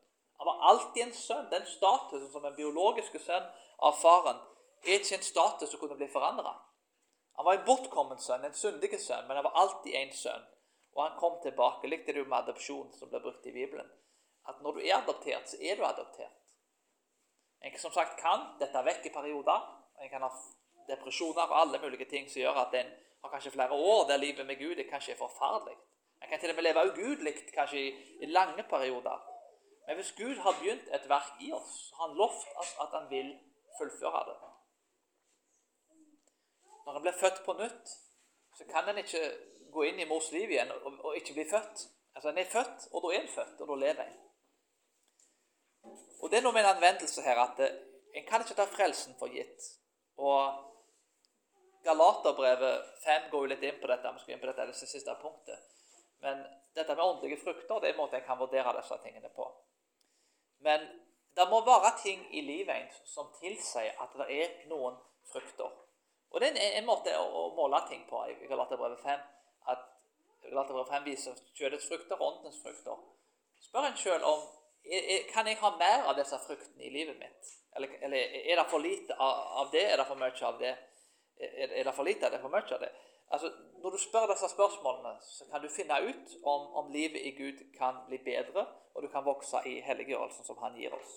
Han 0.40 0.48
var 0.48 0.64
alltid 0.70 1.02
en 1.04 1.14
sønn. 1.14 1.50
Den 1.52 1.66
statusen 1.68 2.30
som 2.32 2.46
en 2.48 2.56
biologiske 2.56 3.20
sønn 3.22 3.46
av 3.86 3.98
faren 4.00 4.40
er 4.86 4.98
ikke 4.98 5.18
en 5.18 5.26
status 5.26 5.70
som 5.70 5.82
kunne 5.82 5.98
bli 6.00 6.08
forandra. 6.10 6.56
Han 7.38 7.46
var 7.46 7.58
en 7.58 7.66
bortkommen 7.68 8.18
sønn, 8.20 8.44
en 8.44 8.56
syndig 8.56 8.92
sønn, 8.98 9.26
men 9.28 9.38
han 9.38 9.46
var 9.46 9.58
alltid 9.62 9.94
en 10.00 10.14
sønn. 10.16 10.46
Og 10.96 11.02
han 11.04 11.18
kom 11.20 11.38
tilbake. 11.42 11.88
Likte 11.88 12.12
du 12.12 12.24
med 12.24 12.38
adopsjon, 12.40 12.90
som 12.98 13.10
ble 13.12 13.20
brukt 13.22 13.46
i 13.46 13.54
Bibelen? 13.54 13.86
At 14.48 14.62
når 14.64 14.76
du 14.76 14.80
er 14.82 14.96
adoptert, 14.96 15.46
så 15.48 15.60
er 15.60 15.78
du 15.78 15.84
adoptert. 15.86 16.34
En 17.60 17.78
som 17.78 17.92
sagt 17.92 18.18
kan 18.20 18.48
dette 18.58 18.82
vekk 18.84 19.06
i 19.06 19.14
perioder. 19.14 19.68
En 20.00 20.10
kan 20.10 20.24
ha 20.24 20.30
depresjoner 20.88 21.46
og 21.46 21.58
alle 21.60 21.78
mulige 21.78 22.08
ting 22.10 22.28
som 22.30 22.40
gjør 22.40 22.62
at 22.64 22.74
en 22.80 22.92
har 23.22 23.30
kanskje 23.30 23.50
flere 23.50 23.72
år 23.72 24.06
der 24.08 24.16
livet 24.16 24.46
med 24.46 24.58
Gud 24.58 24.78
er 24.78 24.90
kanskje 24.90 25.12
er 25.12 25.16
forferdelig. 25.16 25.76
En 26.22 26.28
kan 26.28 26.40
til 26.40 26.50
og 26.50 26.56
med 26.56 26.62
leve 26.62 26.86
ugudelig 26.92 27.34
kanskje 27.54 27.78
i, 27.80 27.90
i 28.22 28.26
lange 28.26 28.62
perioder. 28.62 29.18
Men 29.86 29.94
hvis 29.96 30.12
Gud 30.12 30.36
har 30.36 30.56
begynt 30.60 30.88
et 30.94 31.08
verk 31.08 31.40
i 31.40 31.52
oss, 31.52 31.92
har 31.96 32.08
han 32.08 32.16
lovt 32.16 32.50
oss 32.56 32.72
at 32.80 32.88
han 32.96 33.10
vil 33.10 33.38
fullføre 33.78 34.24
det. 34.28 34.36
Når 36.84 36.96
en 36.96 37.02
blir 37.02 37.20
født 37.20 37.40
på 37.44 37.52
nytt, 37.52 37.88
så 38.56 38.64
kan 38.72 38.88
en 38.88 38.98
ikke 38.98 39.22
gå 39.72 39.82
inn 39.82 39.98
i 39.98 40.08
mors 40.08 40.30
liv 40.32 40.50
igjen 40.50 40.72
og, 40.72 40.92
og 41.04 41.16
ikke 41.16 41.34
bli 41.34 41.46
født. 41.50 41.86
Altså 42.14 42.28
En 42.28 42.38
er 42.38 42.52
født, 42.52 42.88
og 42.92 43.02
da 43.02 43.14
er 43.16 43.20
en 43.20 43.34
født, 43.34 43.60
og 43.60 43.68
da 43.68 43.74
lever 43.86 44.02
en. 44.04 44.18
Og 46.22 46.30
Det 46.30 46.38
er 46.38 46.42
noe 46.42 46.52
med 46.52 46.64
en 46.64 46.74
anvendelse 46.74 47.22
her 47.22 47.38
at 47.40 47.60
eh, 47.64 47.76
en 48.14 48.26
kan 48.26 48.42
ikke 48.44 48.58
ta 48.58 48.66
frelsen 48.68 49.14
for 49.18 49.32
gitt. 49.32 49.70
Og 50.18 50.69
Galaterbrevet 51.84 52.86
5 53.04 53.30
går 53.30 53.44
jo 53.44 53.50
litt 53.52 53.62
inn 53.64 53.78
på 53.80 53.88
dette. 53.88 54.12
Vi 54.14 54.22
skal 54.22 54.34
inn 54.34 54.40
på 54.42 54.50
dette 54.50 54.66
det 54.68 54.78
siste 54.78 55.14
punktet. 55.22 55.68
Men 56.20 56.42
dette 56.76 56.94
med 56.94 57.04
åndelige 57.04 57.40
frukter 57.40 57.80
det 57.80 57.90
er 57.90 57.94
en 57.94 58.02
måte 58.02 58.18
en 58.18 58.26
kan 58.26 58.38
vurdere 58.38 58.74
disse 58.76 58.98
tingene 59.04 59.30
på. 59.36 59.46
Men 60.60 60.84
det 61.36 61.46
må 61.48 61.62
være 61.64 61.94
ting 62.02 62.26
i 62.36 62.42
livet 62.44 63.00
som 63.08 63.30
tilsier 63.40 63.96
at 64.02 64.16
det 64.20 64.28
er 64.34 64.58
noen 64.68 64.98
frukter. 65.32 65.72
Og 66.30 66.40
det 66.40 66.52
er 66.52 66.76
en 66.78 66.86
måte 66.86 67.14
å 67.16 67.48
måle 67.56 67.80
ting 67.88 68.04
på 68.10 68.20
i 68.28 68.36
Galaterbrevet 68.50 69.00
5. 69.02 69.24
At 69.72 69.86
Galaterbrevet 70.44 70.92
5 70.92 71.06
viser 71.08 71.40
kjødets 71.56 71.88
frukter 71.88 72.20
og 72.20 72.26
åndens 72.28 72.60
frukter. 72.62 73.00
Spør 73.60 73.88
en 73.88 73.98
sjøl 73.98 74.26
om 74.26 74.44
kan 75.30 75.46
jeg 75.46 75.58
ha 75.60 75.70
mer 75.76 76.06
av 76.08 76.16
disse 76.16 76.38
fruktene 76.40 76.86
i 76.86 76.92
livet 76.92 77.18
mitt. 77.20 77.50
Eller, 77.76 77.92
eller 78.02 78.38
er 78.40 78.56
det 78.56 78.68
for 78.70 78.82
lite 78.82 79.16
av 79.16 79.68
det? 79.72 79.84
Er 79.92 80.00
det 80.00 80.06
for 80.08 80.18
mye 80.18 80.46
av 80.46 80.56
det? 80.58 80.72
Er 81.40 81.84
det 81.84 81.94
for 81.94 82.04
lite 82.04 82.26
av 82.26 82.32
det? 82.32 82.40
For 82.42 82.52
mye 82.52 82.74
av 82.74 82.80
det? 82.80 82.90
Altså, 83.30 83.52
Når 83.82 83.90
du 83.90 83.98
spør 83.98 84.26
disse 84.32 84.48
spørsmålene, 84.48 85.16
så 85.22 85.44
kan 85.50 85.62
du 85.62 85.68
finne 85.68 85.96
ut 86.08 86.36
om, 86.44 86.66
om 86.80 86.90
livet 86.92 87.20
i 87.24 87.30
Gud 87.30 87.62
kan 87.78 88.02
bli 88.06 88.18
bedre, 88.18 88.66
og 88.94 89.02
du 89.02 89.08
kan 89.08 89.24
vokse 89.24 89.62
i 89.66 89.80
helliggjørelsen 89.80 90.44
som 90.44 90.58
Han 90.58 90.76
gir 90.76 90.94
oss. 90.94 91.12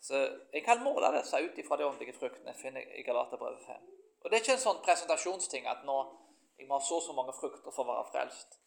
Så 0.00 0.16
Jeg 0.52 0.64
kan 0.64 0.82
måle 0.84 1.12
disse 1.18 1.36
ut 1.44 1.58
ifra 1.58 1.76
de 1.76 1.86
åndelige 1.86 2.18
fruktene 2.18 2.52
jeg 2.52 2.60
finner 2.62 2.80
i 2.98 3.02
Galaterbrevet 3.02 3.66
5. 3.66 3.72
Og 4.20 4.30
Det 4.30 4.36
er 4.36 4.42
ikke 4.42 4.52
en 4.52 4.66
sånn 4.66 4.84
presentasjonsting 4.84 5.66
at 5.66 5.84
nå, 5.84 6.20
Jeg 6.58 6.68
må 6.68 6.78
ha 6.78 6.84
så 6.86 6.96
og 6.96 7.02
så 7.02 7.12
mange 7.12 7.32
frukter 7.34 7.72
for 7.74 7.82
å 7.82 7.88
være 7.88 8.10
frelst. 8.12 8.60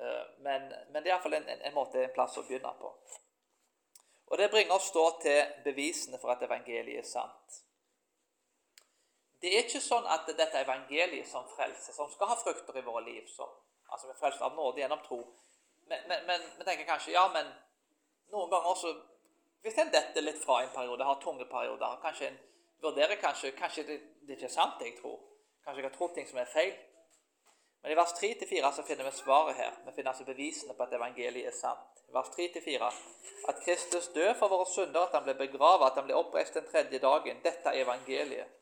Eh, 0.00 0.24
men, 0.42 0.72
men 0.90 1.02
det 1.02 1.10
er 1.10 1.14
iallfall 1.14 1.36
en, 1.38 1.48
en, 1.48 1.60
en 1.68 1.74
måte, 1.74 2.02
en 2.02 2.12
plass 2.16 2.34
å 2.36 2.42
begynne 2.42 2.72
på. 2.80 2.90
Og 4.26 4.38
Det 4.38 4.50
bringer 4.50 4.74
oss 4.74 4.90
da 4.90 5.04
til 5.22 5.52
bevisene 5.64 6.18
for 6.18 6.34
at 6.34 6.42
evangeliet 6.42 6.98
er 6.98 7.06
sant. 7.06 7.60
Det 9.40 9.52
er 9.52 9.66
ikke 9.66 9.82
sånn 9.84 10.06
at 10.08 10.28
dette 10.32 10.62
evangeliet 10.64 11.28
som 11.28 11.44
frelser, 11.50 11.92
som 11.92 12.08
skal 12.12 12.30
ha 12.32 12.36
frukter 12.40 12.78
i 12.78 12.84
våre 12.86 13.04
liv 13.04 13.26
som, 13.30 13.52
Altså 13.86 14.08
vi 14.08 14.16
er 14.16 14.18
frelst 14.18 14.42
av 14.42 14.56
nåde 14.56 14.80
gjennom 14.80 15.02
tro. 15.04 15.20
Men, 15.86 16.00
men, 16.08 16.24
men 16.26 16.46
vi 16.58 16.64
tenker 16.66 16.88
kanskje 16.88 17.12
ja, 17.14 17.28
men 17.30 17.52
noen 18.34 18.50
ganger 18.50 18.72
også 18.72 18.90
Hvis 19.62 19.78
en 19.78 19.92
detter 19.94 20.22
litt 20.22 20.40
fra 20.42 20.56
en 20.62 20.72
periode, 20.74 21.04
har 21.04 21.20
tunge 21.22 21.46
perioder, 21.50 22.00
kanskje 22.02 22.28
en 22.32 22.36
vurderer 22.82 23.20
kanskje 23.22 23.52
Kanskje 23.58 23.86
det, 23.86 23.96
det 24.26 24.36
ikke 24.36 24.48
er 24.50 24.54
sant, 24.56 24.76
det 24.80 24.90
jeg 24.90 24.98
tror. 25.00 25.20
Kanskje 25.64 25.82
jeg 25.82 25.88
har 25.88 25.96
trodd 25.96 26.14
ting 26.14 26.28
som 26.28 26.38
er 26.42 26.50
feil. 26.50 26.74
Men 27.82 27.92
i 27.92 27.96
vers 27.98 28.12
3-4 28.18 28.72
så 28.74 28.82
finner 28.82 29.06
vi 29.06 29.14
svaret 29.14 29.56
her. 29.56 29.74
Vi 29.86 29.92
finner 29.94 30.10
altså 30.10 30.26
bevisene 30.26 30.74
på 30.74 30.82
at 30.82 30.94
evangeliet 30.98 31.50
er 31.50 31.54
sant. 31.54 32.02
I 32.10 32.14
vers 32.14 32.30
3-4 32.34 32.90
at 33.50 33.60
Kristus 33.64 34.08
død 34.14 34.32
for 34.40 34.50
våre 34.50 34.66
synder, 34.70 35.06
at 35.06 35.14
han 35.14 35.26
ble 35.26 35.36
begravet, 35.38 35.86
at 35.86 36.00
han 36.00 36.06
ble 36.08 36.18
oppreist 36.18 36.58
den 36.58 36.66
tredje 36.70 36.98
dagen. 37.02 37.42
Dette 37.44 37.70
er 37.70 37.84
evangeliet. 37.84 38.55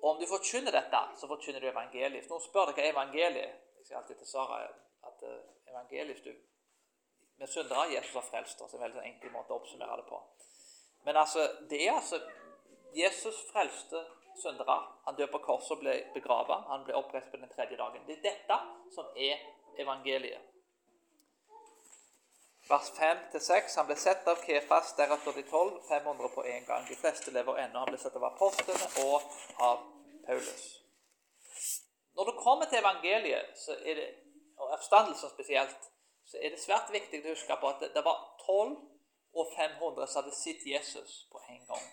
Og 0.00 0.10
om 0.14 0.20
du 0.20 0.26
forkynner 0.26 0.72
dette, 0.72 1.00
så 1.16 1.28
forkynner 1.28 1.60
du 1.60 1.68
evangeliet. 1.68 2.28
Nå 2.30 2.38
spør 2.40 2.70
dere 2.70 2.76
hva 2.76 2.86
er 2.86 2.94
evangeliet 2.94 3.66
Jeg 3.80 3.86
sier 3.86 3.98
alltid 4.00 4.20
til 4.20 4.28
Sara 4.28 4.60
at 4.64 5.24
evangeliet 5.24 5.60
evangeliet 5.70 6.24
du, 6.24 6.34
Med 7.36 7.48
syndere 7.48 7.92
Jesus 7.92 8.14
har 8.14 8.22
frelst 8.22 8.60
oss. 8.60 8.74
En 8.74 8.80
veldig 8.80 9.02
enkel 9.04 9.32
måte 9.32 9.52
å 9.54 9.60
oppsummere 9.60 9.96
det 9.96 10.06
på. 10.08 10.18
Men 11.08 11.16
altså, 11.16 11.46
det 11.70 11.86
er 11.86 11.94
altså 11.94 12.20
Jesus 12.94 13.38
frelste 13.52 14.02
syndere. 14.42 14.76
Han 15.06 15.16
døde 15.16 15.32
på 15.32 15.40
korset 15.46 15.76
og 15.76 15.80
ble 15.80 15.94
begravet. 16.14 16.66
Han 16.68 16.84
ble 16.84 16.98
oppreist 16.98 17.30
på 17.32 17.40
den 17.40 17.48
tredje 17.48 17.78
dagen. 17.80 18.04
Det 18.06 18.18
er 18.18 18.26
dette 18.26 18.58
som 18.94 19.08
er 19.16 19.40
evangeliet. 19.80 20.49
Vers 22.70 22.90
5-6. 22.96 23.76
Han 23.76 23.88
ble 23.88 23.96
sett 23.98 24.28
av 24.30 24.42
Kefas, 24.46 24.92
deretter 24.98 25.34
de 25.34 25.42
tolv, 25.50 25.80
500 25.88 26.28
på 26.34 26.44
én 26.46 26.66
gang. 26.68 26.84
De 26.88 26.98
fleste 26.98 27.32
lever 27.34 27.58
ennå. 27.64 27.78
Han 27.82 27.90
ble 27.90 27.98
sett 27.98 28.16
av 28.16 28.28
apostlene 28.30 28.90
og 29.06 29.64
av 29.68 29.82
Paulus. 30.26 30.66
Når 32.14 32.30
du 32.30 32.32
kommer 32.38 32.70
til 32.70 32.78
evangeliet, 32.78 33.66
det, 33.84 34.06
og 34.58 34.74
oppstandelsen 34.76 35.32
spesielt, 35.32 35.90
så 36.30 36.38
er 36.38 36.54
det 36.54 36.62
svært 36.62 36.92
viktig 36.92 37.22
å 37.24 37.32
huske 37.32 37.56
på 37.58 37.70
at 37.72 37.82
det, 37.82 37.90
det 37.94 38.04
var 38.06 38.18
12 38.46 38.76
og 39.40 39.54
500 39.56 40.06
som 40.06 40.22
hadde 40.22 40.36
sett 40.36 40.66
Jesus 40.66 41.24
på 41.32 41.42
en 41.48 41.64
gang. 41.66 41.86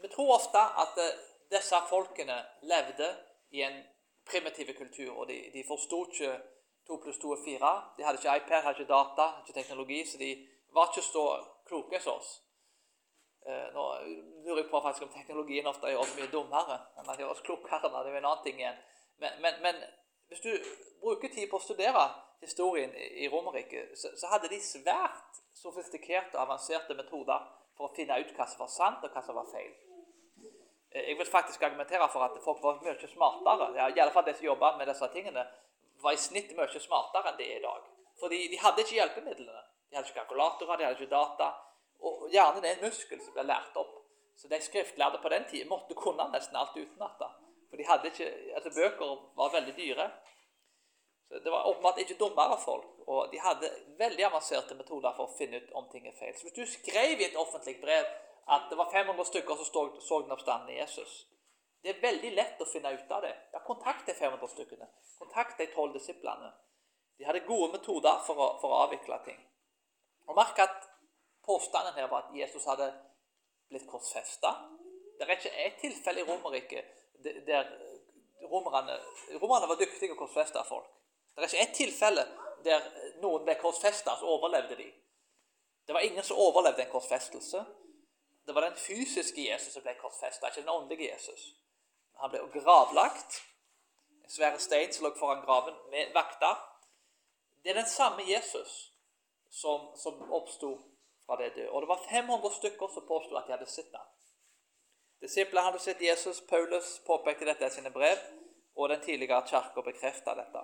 Vi 0.00 0.08
tror 0.08 0.34
ofte 0.36 0.60
at 0.84 1.00
eh, 1.02 1.18
disse 1.52 1.80
folkene 1.90 2.38
levde 2.62 3.10
i 3.50 3.62
en 3.66 3.82
primitiv 4.24 4.72
kultur, 4.78 5.12
og 5.12 5.28
de, 5.28 5.42
de 5.52 5.64
forsto 5.68 6.04
ikke 6.08 6.32
2 6.90 7.00
pluss 7.04 7.18
2 7.22 7.32
er 7.36 7.42
4. 7.46 7.72
De 7.96 8.06
hadde 8.06 8.18
ikke 8.18 8.36
iPad, 8.36 8.62
hadde 8.66 8.78
ikke 8.80 8.92
data, 8.92 9.26
hadde 9.32 9.46
ikke 9.46 9.58
teknologi, 9.60 10.00
så 10.10 10.18
de 10.18 10.30
var 10.74 10.90
ikke 10.90 11.06
så 11.06 11.24
kloke 11.68 12.00
som 12.02 12.18
oss. 12.18 12.30
Eh, 13.46 13.68
nå 13.74 13.84
lurer 14.44 14.62
jeg 14.62 14.70
på 14.70 14.80
faktisk 14.84 15.06
om 15.06 15.12
teknologien 15.14 15.68
ofte 15.70 15.88
gjør 15.88 16.02
oss 16.02 16.16
mye 16.18 16.28
dummere 16.32 16.76
enn 16.98 17.06
de 17.08 17.22
gjør 17.22 17.30
oss 17.34 17.44
klokere. 17.46 17.88
Det 17.88 18.00
er 18.00 18.10
jo 18.10 18.18
en 18.18 18.26
annen 18.30 18.42
ting 18.44 18.58
igjen. 18.60 18.80
Men, 19.22 19.38
men, 19.44 19.62
men, 19.64 19.78
hvis 20.28 20.42
du 20.44 20.50
bruker 21.00 21.32
tid 21.32 21.48
på 21.50 21.58
å 21.58 21.64
studere 21.64 22.04
historien 22.44 22.92
i 22.94 23.28
Romerriket, 23.32 23.96
så, 23.98 24.12
så, 24.16 24.28
hadde 24.32 24.50
de 24.52 24.60
svært 24.64 25.40
sofistikerte 25.56 26.36
og 26.36 26.44
avanserte 26.44 26.96
metoder 26.96 27.48
for 27.76 27.88
å 27.88 27.94
finne 27.96 28.18
ut 28.20 28.36
hva 28.36 28.46
som 28.48 28.62
var 28.62 28.70
sant, 28.72 29.04
og 29.04 29.16
hva 29.16 29.24
som 29.24 29.36
var 29.40 29.48
feil. 29.50 29.72
Eh, 30.92 31.08
jeg 31.08 31.18
vil 31.18 31.32
faktisk 31.32 31.64
argumentere 31.64 32.08
for 32.12 32.28
at 32.28 32.38
folk 32.44 32.62
var 32.64 32.80
mye 32.84 33.10
smartere. 33.14 33.72
Ja, 33.78 33.88
I 33.88 34.04
alle 34.04 34.14
fall 34.14 34.28
de 34.28 34.36
som 34.36 34.50
jobba 34.50 34.74
med 34.76 34.88
disse 34.92 35.08
tingene, 35.16 35.48
var 36.02 36.16
i 36.16 36.20
snitt 36.20 36.52
mye 36.56 36.82
smartere 36.82 37.32
enn 37.32 37.38
det 37.40 37.48
er 37.48 37.58
i 37.60 37.64
dag. 37.64 37.88
Fordi 38.20 38.40
de 38.52 38.60
hadde 38.60 38.84
ikke 38.84 38.98
hjelpemidlene. 38.98 39.62
De 39.90 39.96
hadde 39.96 40.08
ikke 40.08 40.20
kalkulatorer, 40.20 40.76
de 40.76 40.86
hadde 40.86 40.98
ikke 40.98 41.14
data. 41.14 41.50
Og 42.00 42.28
hjernen 42.32 42.64
er 42.64 42.76
en 42.76 42.86
muskel 42.86 43.20
som 43.22 43.36
ble 43.36 43.46
lært 43.48 43.76
opp. 43.80 43.96
Så 44.36 44.48
de 44.48 44.60
skriftlærde 44.64 45.20
på 45.22 45.28
den 45.28 45.44
tida 45.50 45.68
måtte 45.68 45.96
kunne 45.98 46.28
nesten 46.32 46.56
alt 46.56 46.76
utenat. 46.76 47.24
For 47.68 47.76
de 47.76 47.86
hadde 47.86 48.12
ikke, 48.12 48.28
altså 48.56 48.70
bøker 48.76 49.16
var 49.36 49.52
veldig 49.56 49.74
dyre. 49.76 50.10
Så 51.28 51.38
Det 51.38 51.50
var 51.52 51.68
åpenbart 51.70 51.98
ikke 51.98 52.18
dummere 52.22 52.56
folk. 52.64 52.88
Og 53.06 53.32
de 53.32 53.40
hadde 53.40 53.70
veldig 53.98 54.24
avanserte 54.26 54.74
metoder 54.74 55.12
for 55.16 55.28
å 55.28 55.36
finne 55.38 55.60
ut 55.60 55.72
om 55.78 55.88
ting 55.92 56.06
er 56.08 56.16
feil. 56.18 56.34
Så 56.36 56.48
hvis 56.48 56.58
du 56.58 56.64
skrev 56.66 57.20
i 57.20 57.28
et 57.28 57.36
offentlig 57.36 57.76
brev 57.82 58.06
at 58.50 58.66
det 58.70 58.78
var 58.78 58.90
500 58.92 59.24
stykker 59.24 59.56
som 59.56 59.68
så, 59.68 59.82
så 60.00 60.38
den 60.46 60.70
i 60.70 60.78
Jesus. 60.80 61.26
Det 61.82 61.94
er 61.94 62.02
veldig 62.02 62.30
lett 62.36 62.60
å 62.60 62.68
finne 62.68 62.92
ut 62.92 63.12
av 63.12 63.22
det. 63.24 63.32
Ja, 63.52 63.62
Kontakt 63.64 64.06
de 64.06 64.14
500 64.14 64.48
stykkene. 64.52 64.88
Kontakt 65.18 65.58
de 65.58 65.66
12 65.72 65.92
disiplene. 65.96 66.52
De 67.18 67.24
hadde 67.28 67.44
gode 67.46 67.72
metoder 67.72 68.20
for 68.26 68.36
å, 68.36 68.48
for 68.60 68.72
å 68.72 68.82
avvikle 68.86 69.18
ting. 69.24 69.40
Og 70.28 70.36
Merk 70.36 70.60
at 70.62 70.86
påstanden 71.44 71.96
her 71.96 72.08
var 72.08 72.26
at 72.26 72.36
Jesus 72.36 72.66
hadde 72.68 72.90
blitt 73.68 73.88
korsfesta. 73.88 74.52
Det 75.18 75.26
er 75.26 75.36
ikke 75.36 75.56
ett 75.64 75.80
tilfelle 75.80 76.22
i 76.22 76.28
Romerriket 76.28 76.96
der 77.46 77.66
romerne, 78.48 78.96
romerne 79.40 79.68
var 79.68 79.76
dyktige 79.80 80.14
å 80.14 80.20
korsfeste 80.20 80.62
folk. 80.68 80.88
Det 81.34 81.44
er 81.44 81.48
ikke 81.48 81.64
ett 81.64 81.76
tilfelle 81.76 82.24
der 82.64 82.86
noen 83.22 83.44
ble 83.44 83.56
korsfesta, 83.60 84.16
så 84.20 84.28
overlevde 84.36 84.76
de. 84.80 84.88
Det 85.86 85.96
var 85.96 86.04
ingen 86.04 86.24
som 86.24 86.40
overlevde 86.40 86.84
en 86.84 86.92
korsfestelse. 86.92 87.64
Det 88.46 88.54
var 88.54 88.66
den 88.66 88.76
fysiske 88.80 89.44
Jesus 89.44 89.74
som 89.76 89.84
ble 89.84 89.94
korsfesta, 90.00 90.48
ikke 90.48 90.64
den 90.64 90.72
åndelige 90.72 91.12
Jesus. 91.12 91.50
Han 92.20 92.30
ble 92.32 92.42
gravlagt. 92.54 93.40
En 94.24 94.30
svær 94.30 94.58
stein 94.58 94.92
som 94.92 95.06
lå 95.06 95.14
foran 95.18 95.42
graven 95.44 95.76
med 95.90 96.12
vakter. 96.14 96.58
Det 97.62 97.72
er 97.72 97.80
den 97.80 97.88
samme 97.88 98.24
Jesus 98.28 98.92
som, 99.50 99.90
som 99.96 100.32
oppsto 100.32 100.76
fra 101.26 101.36
det 101.36 101.54
døde. 101.56 101.70
Og 101.70 101.82
det 101.82 101.88
var 101.88 102.06
500 102.10 102.54
stykker 102.58 102.92
som 102.94 103.06
påsto 103.08 103.36
at 103.36 103.48
de 103.48 103.56
hadde 103.56 103.70
sett 103.70 103.92
ham. 103.96 104.06
Disiplene 105.20 105.66
hadde 105.66 105.78
sett 105.78 106.00
Jesus. 106.00 106.40
Paulus 106.46 107.00
påpekte 107.06 107.44
dette 107.44 107.66
i 107.66 107.74
sine 107.74 107.92
brev, 107.92 108.22
og 108.76 108.88
den 108.88 109.02
tidligere 109.04 109.42
kirka 109.48 109.84
bekrefta 109.84 110.34
dette. 110.34 110.62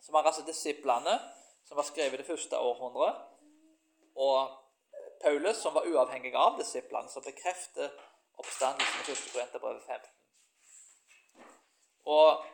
Så 0.00 0.12
var 0.12 0.24
altså 0.24 0.42
disiplene, 0.46 1.18
som 1.68 1.76
var 1.76 1.84
skrevet 1.88 2.14
i 2.14 2.22
det 2.22 2.26
første 2.26 2.58
århundret, 2.58 3.16
og 4.16 4.56
Paulus, 5.22 5.56
som 5.56 5.74
var 5.74 5.84
uavhengig 5.86 6.32
av 6.34 6.56
disiplene, 6.58 7.08
som 7.12 7.22
bekrefter 7.22 7.92
oppstandelsen 8.40 9.04
i 9.04 9.12
1. 9.12 9.28
Korinterbrev 9.32 9.80
15. 9.86 10.19
Og 12.18 12.44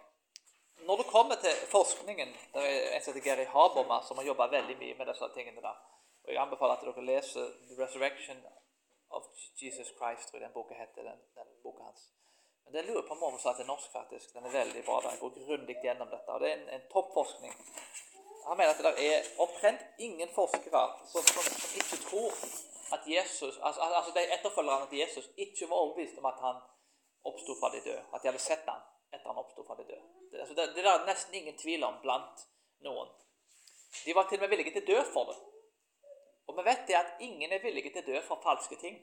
når 0.89 0.97
det 1.01 1.07
kommer 1.15 1.37
til 1.45 1.55
forskningen 1.71 2.29
Det 2.55 2.63
er 2.63 2.97
en 2.97 3.03
som 3.03 3.13
heter 3.13 3.27
Gary 3.29 3.47
Habermas 3.55 4.09
som 4.09 4.19
har 4.19 4.29
jobba 4.31 4.47
veldig 4.59 4.77
mye 4.83 4.95
med 4.99 5.07
disse 5.11 5.29
tingene. 5.37 5.61
der. 5.69 5.77
Og 6.25 6.29
Jeg 6.33 6.43
anbefaler 6.43 6.75
at 6.75 6.85
dere 6.85 7.09
leser 7.13 7.45
'The 7.67 7.77
Resurrection 7.85 8.39
of 9.17 9.23
Jesus 9.63 9.89
Christ'. 9.99 10.27
tror 10.27 10.39
jeg 10.39 10.47
den 10.47 10.57
boka 10.59 10.75
heter. 10.83 11.03
Den, 11.11 11.19
den 11.39 11.49
boka 11.63 11.83
hans. 11.89 12.03
Men 12.65 12.75
Den 12.75 12.85
lurer 12.87 13.07
på 13.07 13.15
om 13.15 13.23
oversatt 13.23 13.57
til 13.57 13.67
norsk, 13.67 13.89
faktisk. 13.93 14.27
Den 14.35 14.45
er 14.47 14.59
veldig 14.61 14.85
bra. 14.85 14.97
Den 15.01 15.21
går 15.21 15.31
grundig 15.47 15.77
gjennom 15.85 16.09
dette. 16.15 16.29
og 16.35 16.41
Det 16.41 16.51
er 16.51 16.57
en, 16.57 16.69
en 16.69 16.89
toppforskning 16.93 17.55
han 18.49 18.57
mener 18.57 18.73
at 18.73 18.97
det 18.99 19.15
er 19.15 19.23
omtrent 19.45 19.83
ingen 19.99 20.29
forskere 20.35 20.83
som, 21.13 21.23
som, 21.35 21.43
som 21.63 21.71
ikke 21.81 21.97
tror 22.09 22.31
at 22.95 23.03
Jesus, 23.17 23.55
altså, 23.67 23.81
altså 23.99 24.13
de 24.15 24.35
etterfølgerne 24.37 24.87
til 24.91 24.99
Jesus 24.99 25.27
ikke 25.37 25.71
var 25.71 25.77
overbevist 25.77 26.19
om 26.19 26.27
at 26.33 26.39
han 26.47 26.57
oppsto 27.29 27.53
fra 27.61 27.69
de 27.75 27.81
døde. 27.89 28.03
At 28.15 28.23
de 28.23 28.29
hadde 28.29 28.43
sett 28.51 28.65
ham 28.71 28.83
etter 29.17 29.33
han 29.33 29.41
oppsto 29.43 29.65
fra 29.67 29.77
de 29.79 29.87
døde. 29.89 30.05
Det, 30.31 30.41
altså, 30.43 30.55
det, 30.55 30.69
det 30.77 30.85
er 30.85 31.07
nesten 31.09 31.35
ingen 31.41 31.59
tvil 31.59 31.85
om 31.85 31.99
blant 32.03 32.47
noen. 32.87 33.11
De 34.05 34.15
var 34.15 34.29
til 34.29 34.39
og 34.39 34.45
med 34.45 34.53
villige 34.53 34.77
til 34.77 34.85
å 34.85 34.93
dø 34.93 35.05
for 35.13 35.33
det. 35.33 35.37
Og 36.47 36.59
vi 36.59 36.67
vet 36.69 36.85
det 36.89 36.99
at 36.99 37.25
ingen 37.27 37.53
er 37.53 37.63
villige 37.65 37.93
til 37.95 38.05
å 38.05 38.13
dø 38.13 38.23
for 38.29 38.45
falske 38.45 38.79
ting. 38.81 39.01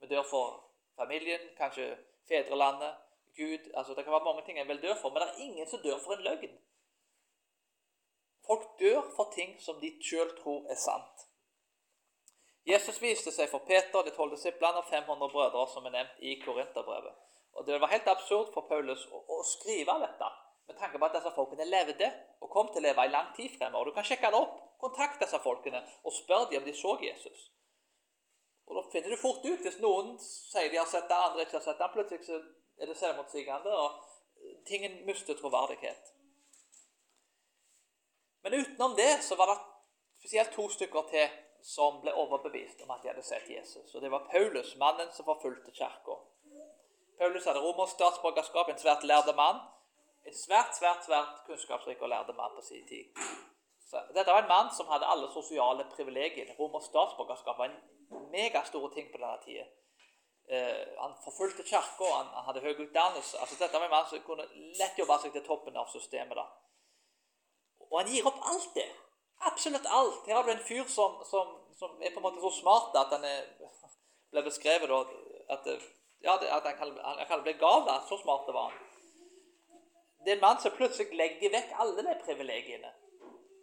Vi 0.00 0.08
dør 0.10 0.24
for 0.26 0.58
familien, 0.98 1.52
kanskje 1.58 1.92
fedrelandet, 2.28 2.98
Gud 3.36 3.70
altså 3.74 3.94
Det 3.94 4.04
kan 4.04 4.12
være 4.12 4.24
mange 4.24 4.42
ting 4.44 4.58
en 4.58 4.68
vil 4.68 4.82
dø 4.82 4.94
for, 5.00 5.10
men 5.10 5.22
det 5.22 5.28
er 5.28 5.42
ingen 5.46 5.68
som 5.68 5.82
dør 5.82 5.98
for 6.04 6.12
en 6.12 6.24
løgn. 6.28 6.56
Folk 8.46 8.64
dør 8.80 9.02
for 9.16 9.32
ting 9.34 9.60
som 9.62 9.80
de 9.80 9.90
sjøl 10.02 10.30
tror 10.42 10.66
er 10.70 10.78
sant. 10.88 11.26
Jesus 12.66 13.02
viste 13.02 13.32
seg 13.32 13.48
for 13.50 13.62
Peter, 13.68 14.02
de 14.02 14.12
tolv 14.16 14.34
disiplene 14.34 14.82
og 14.82 14.88
500 14.90 15.32
brødre, 15.32 15.66
som 15.72 15.86
er 15.86 15.94
nevnt 15.94 16.18
i 16.18 16.34
Korinterbrevet. 16.44 17.14
Og 17.60 17.66
Det 17.66 17.80
var 17.80 17.92
helt 17.92 18.08
absurd 18.08 18.54
for 18.54 18.64
Paulus 18.68 19.02
å, 19.12 19.18
å, 19.28 19.42
skrive 19.44 19.98
dette 20.00 20.28
med 20.70 20.78
tanke 20.80 20.96
på 20.96 21.04
at 21.04 21.16
disse 21.18 21.32
folkene 21.34 21.66
levde 21.68 22.06
og 22.40 22.48
kom 22.48 22.70
til 22.72 22.80
å 22.80 22.86
leve 22.86 23.04
i 23.04 23.10
lang 23.12 23.34
tid 23.36 23.52
fremover. 23.52 23.90
Du 23.90 23.98
kan 23.98 24.06
sjekke 24.08 24.30
det 24.32 24.38
opp. 24.38 24.54
Kontakt 24.80 25.20
disse 25.20 25.40
folkene 25.44 25.82
og 26.00 26.14
spør 26.16 26.46
dem 26.48 26.62
om 26.62 26.70
de 26.70 26.72
så 26.78 26.94
Jesus. 27.04 27.50
Og 28.64 28.78
Da 28.78 28.84
finner 28.94 29.12
du 29.12 29.20
fort 29.20 29.44
ut 29.44 29.66
hvis 29.66 29.76
noen 29.82 30.14
sier 30.22 30.72
de 30.72 30.80
har 30.80 30.88
sett 30.88 31.10
det, 31.10 31.18
andre 31.18 31.44
ikke 31.44 31.58
har 31.58 31.66
sett 31.66 31.82
det. 31.82 31.90
Plutselig 31.98 32.24
så 32.30 32.40
er 32.80 32.88
det 32.88 32.96
selvmotsigende, 32.96 33.76
og 33.76 34.64
tingen 34.64 34.96
mister 35.04 35.36
troverdighet. 35.36 36.14
Men 38.40 38.56
utenom 38.62 38.96
det 38.96 39.12
så 39.26 39.36
var 39.36 39.52
det 39.52 39.60
spesielt 40.22 40.56
to 40.56 40.68
stykker 40.72 41.12
til 41.12 41.38
som 41.60 42.00
ble 42.00 42.16
overbevist 42.16 42.80
om 42.86 42.96
at 42.96 43.04
de 43.04 43.12
hadde 43.12 43.26
sett 43.26 43.52
Jesus. 43.52 43.92
Og 43.92 44.00
Det 44.00 44.08
var 44.08 44.30
Paulus, 44.32 44.76
mannen 44.80 45.12
som 45.12 45.28
forfulgte 45.28 45.76
kirka. 45.76 46.22
Paulus 47.20 47.44
hadde 47.48 47.60
romersk 47.60 47.94
statsborgerskap, 47.98 48.68
en 48.68 48.82
svært 48.84 49.02
lærde 49.10 49.34
mann. 49.42 49.58
En 50.28 50.36
svært, 50.44 50.72
svært 50.78 51.04
svært 51.04 51.42
kunnskapsrik 51.46 52.00
og 52.04 52.08
lærde 52.12 52.32
mann 52.38 52.54
på 52.56 52.62
sin 52.64 52.86
tid. 52.88 53.06
Så 53.90 54.00
dette 54.16 54.32
var 54.32 54.42
en 54.42 54.52
mann 54.54 54.70
som 54.76 54.88
hadde 54.92 55.10
alle 55.12 55.28
sosiale 55.34 55.84
privilegier. 55.96 56.54
Romersk 56.58 56.88
statsborgerskap 56.92 57.58
var 57.58 57.68
en 57.68 57.78
megastor 58.34 58.88
ting 58.94 59.12
på 59.12 59.20
denne 59.20 59.38
tida. 59.44 59.66
Eh, 60.54 60.86
han 61.02 61.14
forfulgte 61.24 61.62
kirka, 61.72 62.08
han, 62.16 62.32
han, 62.36 62.46
hadde 62.48 62.64
høy 62.64 62.72
utdannelse. 62.84 63.38
Altså, 63.42 63.56
dette 63.60 63.78
var 63.78 63.86
en 63.88 63.96
mann 63.96 64.08
som 64.10 64.24
kunne 64.26 64.48
lett 64.80 64.98
jobbe 64.98 65.20
seg 65.22 65.36
til 65.36 65.46
toppen 65.46 65.76
av 65.76 65.92
systemet. 65.92 66.36
da. 66.40 66.46
Og 67.90 68.00
han 68.00 68.10
gir 68.12 68.26
opp 68.32 68.40
alt 68.52 68.72
det. 68.74 68.88
Absolutt 69.50 69.86
alt. 70.00 70.26
Her 70.26 70.40
har 70.40 70.48
du 70.48 70.52
en 70.54 70.68
fyr 70.70 70.88
som, 70.88 71.20
som, 71.30 71.52
som 71.78 72.00
er 72.00 72.14
på 72.14 72.20
en 72.20 72.28
måte 72.28 72.42
så 72.42 72.50
smart 72.62 72.96
at 73.02 73.14
han 73.16 73.24
er, 73.28 73.46
ble 74.32 74.44
beskrevet 74.48 74.90
da, 74.90 75.04
at, 75.54 75.68
ja, 76.22 76.36
at 76.36 76.66
han 76.68 76.76
kan, 76.76 76.98
han 77.04 77.26
kan 77.26 77.42
bli 77.42 77.52
gal. 77.52 77.84
da, 77.86 78.00
Så 78.08 78.18
smart 78.22 78.46
det 78.46 78.54
var 78.54 78.70
han. 78.70 78.78
Det 80.24 80.32
er 80.32 80.36
en 80.36 80.40
mann 80.40 80.60
som 80.60 80.72
plutselig 80.76 81.16
legger 81.16 81.52
vekk 81.54 81.70
alle 81.80 82.04
de 82.04 82.16
privilegiene. 82.24 82.90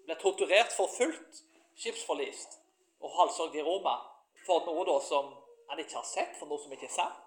Blir 0.06 0.18
torturert, 0.22 0.74
forfulgt, 0.74 1.44
skipsforlist 1.78 2.58
og 3.00 3.14
halshogd 3.14 3.56
i 3.56 3.62
Roma 3.62 3.94
for 4.46 4.66
noe 4.66 4.86
da 4.88 4.96
som 5.06 5.30
han 5.70 5.82
ikke 5.84 6.00
har 6.00 6.08
sett, 6.08 6.34
for 6.40 6.50
noe 6.50 6.62
som 6.64 6.74
ikke 6.74 6.88
er 6.88 6.96
sant. 6.96 7.24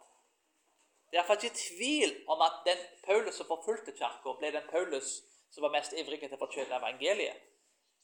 Det 1.10 1.18
er 1.18 1.22
iallfall 1.22 1.38
ikke 1.42 1.58
tvil 1.58 2.12
om 2.30 2.42
at 2.46 2.60
den 2.66 2.82
Paulus 3.06 3.38
som 3.38 3.46
forfulgte 3.46 3.94
kirka, 3.98 4.34
ble 4.38 4.50
den 4.54 4.66
Paulus 4.70 5.20
som 5.50 5.64
var 5.66 5.74
mest 5.74 5.94
ivrig 5.98 6.20
til 6.22 6.34
å 6.34 6.40
forkynne 6.40 6.78
evangeliet. 6.78 7.38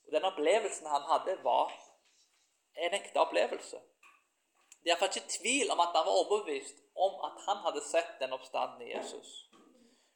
Og 0.06 0.14
Den 0.14 0.26
opplevelsen 0.26 0.87
han 0.90 1.06
hadde, 1.11 1.37
var 1.42 1.73
en 2.76 2.95
ekte 2.99 3.23
opplevelse. 3.23 3.78
Det 4.87 4.93
er 4.93 4.95
iallfall 4.95 5.16
ikke 5.16 5.38
tvil 5.40 5.71
om 5.75 5.81
at 5.83 5.97
han 5.99 6.05
var 6.07 6.16
overbevist 6.21 6.76
om 6.95 7.14
at 7.26 7.40
han 7.47 7.62
hadde 7.64 7.81
sett 7.83 8.12
den 8.21 8.35
oppstanden 8.37 8.85
i 8.87 8.93
Jesus. 8.93 9.31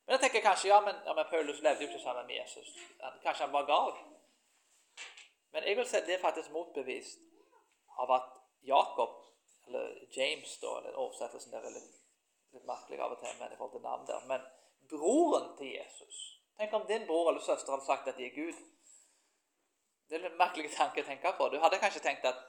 Men 0.05 0.13
jeg 0.15 0.21
tenker 0.21 0.45
kanskje, 0.45 0.69
ja, 0.71 0.79
men, 0.81 1.01
ja, 1.07 1.15
men 1.19 1.27
Paulus 1.31 1.59
levde 1.65 1.83
jo 1.83 1.89
ikke 1.89 2.03
sammen 2.03 2.27
med 2.27 2.37
Jesus. 2.37 2.69
Kanskje 3.25 3.49
han 3.49 3.53
var 3.53 3.67
gal. 3.67 3.91
Men 5.51 5.67
jeg 5.67 5.77
vil 5.77 5.89
si 5.91 5.99
at 5.99 6.07
det 6.07 6.15
er 6.15 6.23
faktisk 6.23 6.55
motbevist 6.55 7.19
av 7.99 8.15
at 8.15 8.29
Jakob, 8.63 9.17
eller 9.67 9.91
James, 10.17 10.55
da, 10.63 10.77
eller 10.79 11.03
oversettelsen 11.03 11.53
der 11.57 11.67
er 11.67 11.75
litt, 11.75 11.99
litt 12.55 12.71
merkelig 12.71 13.03
av 13.03 13.17
og 13.17 13.25
til 13.25 13.43
men 13.43 13.53
i 13.53 13.59
forhold 13.59 13.75
til 13.75 13.87
navn 13.89 14.07
der, 14.07 14.29
men 14.31 14.47
broren 14.93 15.51
til 15.59 15.75
Jesus 15.75 16.27
Tenk 16.61 16.73
om 16.77 16.87
din 16.87 17.07
bror 17.09 17.31
eller 17.31 17.41
søster 17.41 17.73
hadde 17.73 17.87
sagt 17.87 18.09
at 18.09 18.17
de 18.19 18.27
er 18.27 18.35
Gud. 18.37 18.57
Det 20.09 20.19
er 20.19 20.27
en 20.29 20.35
merkelig 20.37 20.69
tanke 20.75 21.01
å 21.01 21.07
tenke 21.07 21.31
på. 21.39 21.47
Du 21.49 21.57
hadde 21.63 21.79
kanskje 21.81 22.03
tenkt 22.05 22.27
at 22.29 22.43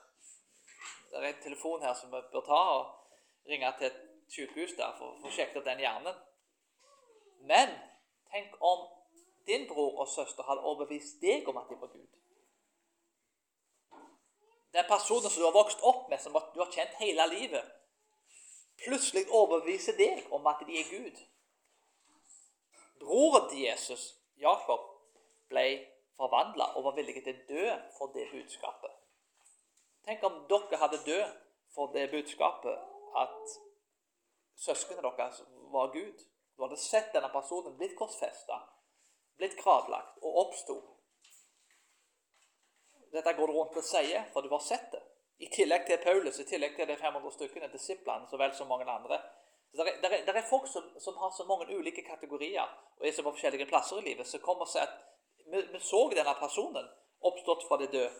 det 1.19 1.27
er 1.27 1.33
en 1.33 1.43
telefon 1.43 1.81
her 1.83 1.93
som 1.93 2.11
vi 2.11 2.21
bør 2.31 2.45
ta 2.47 2.61
og 2.77 3.49
ringe 3.49 3.73
til 3.77 3.87
et 3.87 3.99
sykehus 4.31 4.73
der 4.77 4.95
for, 4.97 5.17
for 5.19 5.27
å 5.27 5.35
sjekke 5.35 5.63
den 5.65 5.83
hjernen. 5.83 6.15
Men 7.49 7.73
tenk 8.31 8.55
om 8.59 8.87
din 9.47 9.67
bror 9.67 9.99
og 10.03 10.07
søster 10.07 10.47
hadde 10.47 10.63
overbevist 10.63 11.19
deg 11.21 11.49
om 11.49 11.59
at 11.59 11.69
de 11.69 11.79
var 11.81 11.91
Gud. 11.91 12.07
Den 14.71 14.87
personen 14.87 15.29
som 15.29 15.41
du 15.41 15.47
har 15.49 15.57
vokst 15.57 15.83
opp 15.83 16.07
med, 16.09 16.21
som 16.23 16.37
du 16.53 16.59
har 16.63 16.71
kjent 16.71 16.95
hele 17.01 17.27
livet, 17.33 17.73
plutselig 18.85 19.25
overbeviser 19.29 19.97
deg 19.97 20.23
om 20.31 20.47
at 20.47 20.63
de 20.67 20.79
er 20.79 20.87
Gud. 20.89 21.19
Broren 23.01 23.49
til 23.49 23.65
Jesus, 23.65 24.13
Jakob, 24.39 24.87
ble 25.51 25.65
forvandla 26.15 26.71
og 26.77 26.85
var 26.87 26.95
villig 26.95 27.19
til 27.19 27.35
å 27.35 27.45
dø 27.49 27.67
for 27.97 28.13
det 28.15 28.29
budskapet. 28.31 28.90
Tenk 30.05 30.24
om 30.24 30.39
dere 30.50 30.79
hadde 30.81 31.03
dødd 31.05 31.36
for 31.75 31.93
det 31.93 32.10
budskapet 32.12 32.77
at 33.24 33.58
søsknene 34.65 35.03
deres 35.05 35.41
var 35.74 35.91
Gud. 35.93 36.24
Du 36.55 36.65
hadde 36.65 36.77
sett 36.77 37.13
denne 37.13 37.29
personen 37.34 37.77
blitt 37.77 37.96
korsfesta, 37.98 38.58
blitt 39.37 39.57
gravlagt 39.61 40.18
og 40.22 40.42
oppsto. 40.46 40.77
Dette 43.11 43.33
går 43.33 43.48
du 43.48 43.53
rundt 43.53 43.77
og 43.77 43.83
sier, 43.83 44.27
for 44.33 44.42
du 44.42 44.51
har 44.51 44.64
sett 44.64 44.92
det. 44.92 45.01
I 45.42 45.50
tillegg 45.50 45.87
til 45.87 45.98
Paulus, 46.03 46.40
i 46.40 46.46
tillegg 46.46 46.75
til 46.77 46.87
de 46.87 46.96
500 46.98 47.33
stykkene, 47.33 47.72
disiplene, 47.74 48.27
så 48.29 48.37
vel 48.37 48.53
som 48.55 48.70
mange 48.70 48.85
andre. 48.85 49.18
Så 49.74 49.83
det, 49.83 49.96
er, 50.03 50.25
der 50.25 50.33
er, 50.33 50.50
folk 50.50 50.68
som, 50.68 50.85
som, 51.00 51.18
har 51.18 51.31
så 51.37 51.46
mange 51.50 51.77
ulike 51.77 52.03
kategorier 52.03 52.68
og 53.00 53.07
er 53.07 53.14
så 53.16 53.24
på 53.24 53.31
forskjellige 53.31 53.66
plasser 53.66 53.98
i 54.01 54.05
livet, 54.09 54.27
som 54.27 54.44
kommer 54.44 54.68
og 54.68 54.72
sier 54.72 54.83
at 54.83 54.98
vi, 55.48 55.61
vi, 55.74 55.79
så 55.79 56.01
denne 56.11 56.35
personen 56.40 56.90
oppstått 57.29 57.64
fra 57.68 57.79
det 57.81 57.90
døde 57.96 58.11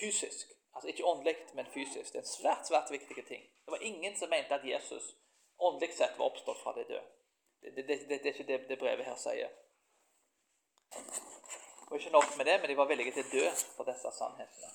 fysisk. 0.00 0.57
Altså 0.74 0.88
ikke 0.88 1.04
åndelig, 1.04 1.36
men 1.54 1.66
fysisk. 1.74 2.12
Det 2.12 2.20
er 2.20 2.26
en 2.26 2.34
svært 2.34 2.68
svært 2.68 2.90
viktig 2.90 3.24
ting. 3.26 3.42
Det 3.64 3.74
var 3.74 3.82
ingen 3.82 4.16
som 4.16 4.30
mente 4.30 4.54
at 4.54 4.66
Jesus 4.66 5.14
åndelig 5.58 5.94
sett 5.96 6.18
var 6.18 6.30
oppstått 6.30 6.60
fra 6.62 6.74
de 6.76 6.84
døde. 6.84 7.06
Det, 7.60 7.70
det, 7.76 7.86
det, 7.86 8.08
det, 8.08 8.26
er 8.26 8.32
ikke 8.32 8.52
det, 8.52 8.58
det 8.68 8.78
brevet 8.78 9.06
her 9.06 9.16
sier. 9.18 9.50
Og 11.88 11.96
ikke 11.96 12.12
nok 12.14 12.36
med 12.36 12.46
det, 12.46 12.60
men 12.60 12.70
de 12.70 12.76
var 12.76 12.88
villige 12.88 13.12
til 13.16 13.26
å 13.26 13.32
dø 13.32 13.50
for 13.76 13.88
disse 13.88 14.12
sannhetene. 14.14 14.70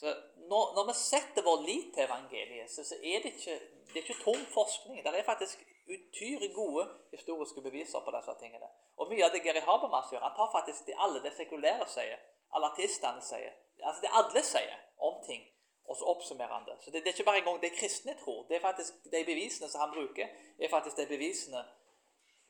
Så 0.00 0.14
når, 0.48 0.72
når, 0.76 0.86
vi 0.88 0.94
setter 0.96 1.44
vår 1.44 1.64
lit 1.66 1.90
til 1.94 2.06
evangeliet, 2.06 2.70
så, 2.72 2.96
er 3.02 3.20
det 3.22 3.34
ikke, 3.34 3.58
det 3.90 3.98
er 3.98 4.06
ikke 4.06 4.22
tom 4.22 4.46
forskning. 4.54 5.02
Det 5.04 5.12
er 5.12 5.26
faktisk 5.26 5.66
utyrig 5.90 6.54
gode 6.54 6.88
historiske 7.10 7.62
beviser 7.62 8.02
på 8.04 8.14
disse 8.16 8.34
tingene. 8.40 8.68
Og 8.96 9.08
mye 9.10 9.24
av 9.26 9.32
det 9.34 9.42
Geri 9.44 9.62
Habermas 9.64 10.10
gjør, 10.12 10.22
han 10.26 10.36
tar 10.36 10.52
faktisk 10.52 10.86
det 10.86 10.98
alle 10.98 11.22
det 11.24 11.32
sekulære 11.36 11.88
sier, 11.90 12.20
alle 12.54 12.70
artistene 12.72 13.22
sier, 13.24 13.56
altså 13.82 14.04
det 14.04 14.12
alle 14.20 14.42
sier 14.46 14.78
om 15.08 15.18
ting, 15.26 15.42
og 15.90 15.96
så 15.96 16.04
oppsummerer 16.12 16.54
han 16.54 16.66
det. 16.68 16.76
Så 16.84 16.90
det, 16.90 17.02
det 17.02 17.10
er 17.10 17.18
ikke 17.18 17.30
bare 17.30 17.42
engang 17.42 17.62
det 17.62 17.72
kristne 17.74 18.14
tror. 18.22 18.44
Det 18.48 18.56
er 18.56 18.60
faktisk 18.60 19.04
De 19.12 19.24
bevisene 19.24 19.68
som 19.68 19.80
han 19.80 19.94
bruker, 19.94 20.28
er 20.58 20.70
faktisk 20.70 20.96
de 20.96 21.06
bevisene 21.06 21.64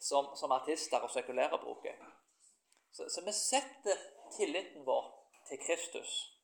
som, 0.00 0.36
som 0.36 0.52
artister 0.52 0.98
og 0.98 1.10
sekulære 1.10 1.58
bruker. 1.58 1.96
Så, 2.92 3.08
så, 3.14 3.24
vi 3.24 3.32
setter 3.32 3.96
tilliten 4.36 4.86
vår 4.86 5.04
til 5.48 5.58
Kristus. 5.66 6.36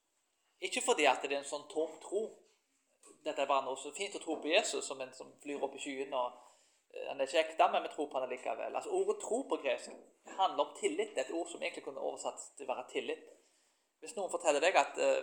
Ikke 0.61 0.83
fordi 0.85 1.05
at 1.05 1.23
det 1.23 1.33
er 1.33 1.43
en 1.43 1.49
sånn 1.49 1.69
tom 1.69 1.99
tro. 2.01 2.23
Dette 3.25 3.43
er 3.43 3.51
bare 3.51 3.67
noe 3.67 3.77
så 3.77 3.93
fint 3.97 4.15
å 4.17 4.23
tro 4.23 4.39
på 4.41 4.49
Jesus 4.49 4.87
som 4.87 5.01
en 5.03 5.13
som 5.15 5.33
flyr 5.43 5.63
opp 5.63 5.75
i 5.77 5.83
skyene. 5.83 6.17
og 6.17 6.46
Han 7.09 7.21
er 7.21 7.29
ikke 7.29 7.43
ekte, 7.45 7.69
men 7.73 7.83
vi 7.83 7.91
tror 7.95 8.09
på 8.11 8.21
han 8.21 8.31
likevel. 8.31 8.77
Altså, 8.77 8.91
Ordet 8.91 9.17
'tro' 9.23 9.49
på 9.49 9.57
gresk 9.65 9.91
handler 10.39 10.65
om 10.65 10.77
tillit. 10.81 11.11
Det 11.15 11.21
er 11.23 11.29
et 11.29 11.39
ord 11.39 11.49
som 11.51 11.63
egentlig 11.63 11.85
kunne 11.85 12.07
oversatt 12.09 12.41
til 12.57 12.67
å 12.67 12.73
være 12.73 12.87
tillit. 12.95 13.27
Hvis 14.01 14.17
noen 14.17 14.31
forteller 14.31 14.61
deg 14.61 14.77
at 14.77 14.99
uh, 15.09 15.21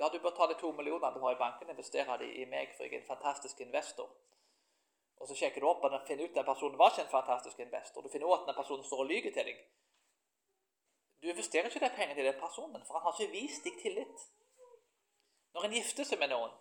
ja, 0.00 0.08
du 0.08 0.18
bør 0.18 0.36
ta 0.36 0.46
de 0.46 0.56
to 0.60 0.72
millionene 0.72 1.14
du 1.14 1.20
har 1.24 1.36
i 1.36 1.42
banken, 1.44 1.70
investere 1.70 2.18
de 2.22 2.28
i 2.42 2.44
meg, 2.54 2.72
for 2.76 2.84
jeg 2.84 2.94
er 2.94 3.02
en 3.02 3.12
fantastisk 3.14 3.60
investor 3.60 4.08
og 5.24 5.28
så 5.28 5.34
sjekker 5.38 5.62
du 5.62 5.68
opp 5.68 5.84
og 5.86 5.94
finner 6.08 6.26
ut 6.26 6.38
at 6.38 6.46
personen 6.46 6.78
var 6.78 6.90
ikke 6.92 7.06
en 7.06 7.12
fantastisk 7.12 7.60
investor. 7.64 8.02
Du 8.02 8.10
finner 8.12 8.26
også 8.26 8.42
at 8.42 8.48
den 8.48 8.58
personen 8.60 8.84
står 8.84 8.98
og 9.04 9.06
lyver 9.06 9.32
til 9.32 9.46
deg. 9.48 9.60
Du 11.22 11.28
investerer 11.32 11.70
ikke 11.70 11.80
de 11.80 11.90
pengene 11.96 12.14
til 12.18 12.26
den 12.28 12.40
personen, 12.40 12.82
for 12.86 12.98
han 12.98 13.06
har 13.06 13.20
ikke 13.20 13.32
vist 13.32 13.64
deg 13.64 13.78
tillit. 13.82 14.26
Når 15.54 15.64
en 15.64 15.76
gifter 15.78 16.08
seg 16.08 16.20
med 16.20 16.32
noen, 16.34 16.52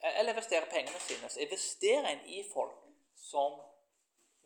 eller 0.00 0.32
investerer 0.32 0.66
pengene 0.72 1.02
sine, 1.04 1.30
så 1.30 1.44
investerer 1.44 2.08
en 2.10 2.24
i 2.26 2.42
folk 2.54 2.80
som 3.16 3.60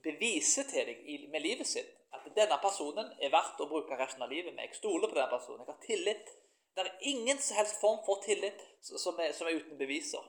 beviser 0.02 0.68
til 0.70 0.86
deg 0.86 1.28
med 1.32 1.44
livet 1.44 1.68
sitt 1.68 1.94
at 2.14 2.24
denne 2.36 2.56
personen 2.62 3.10
er 3.20 3.32
verdt 3.32 3.60
å 3.60 3.68
bruke 3.68 3.96
resten 3.98 4.22
av 4.24 4.30
livet 4.32 4.54
med. 4.54 4.64
Jeg 4.68 4.80
stoler 4.80 5.10
på 5.10 5.16
denne 5.16 5.30
personen. 5.32 5.64
Jeg 5.66 5.74
har 5.74 5.84
tillit. 5.84 6.30
Det 6.74 6.84
er 6.84 7.08
ingen 7.10 7.38
som 7.42 7.58
helst 7.58 7.80
form 7.80 7.98
for 8.06 8.22
tillit 8.24 8.60
som 8.80 9.18
er, 9.20 9.32
som 9.36 9.48
er 9.48 9.58
uten 9.58 9.78
beviser. 9.78 10.24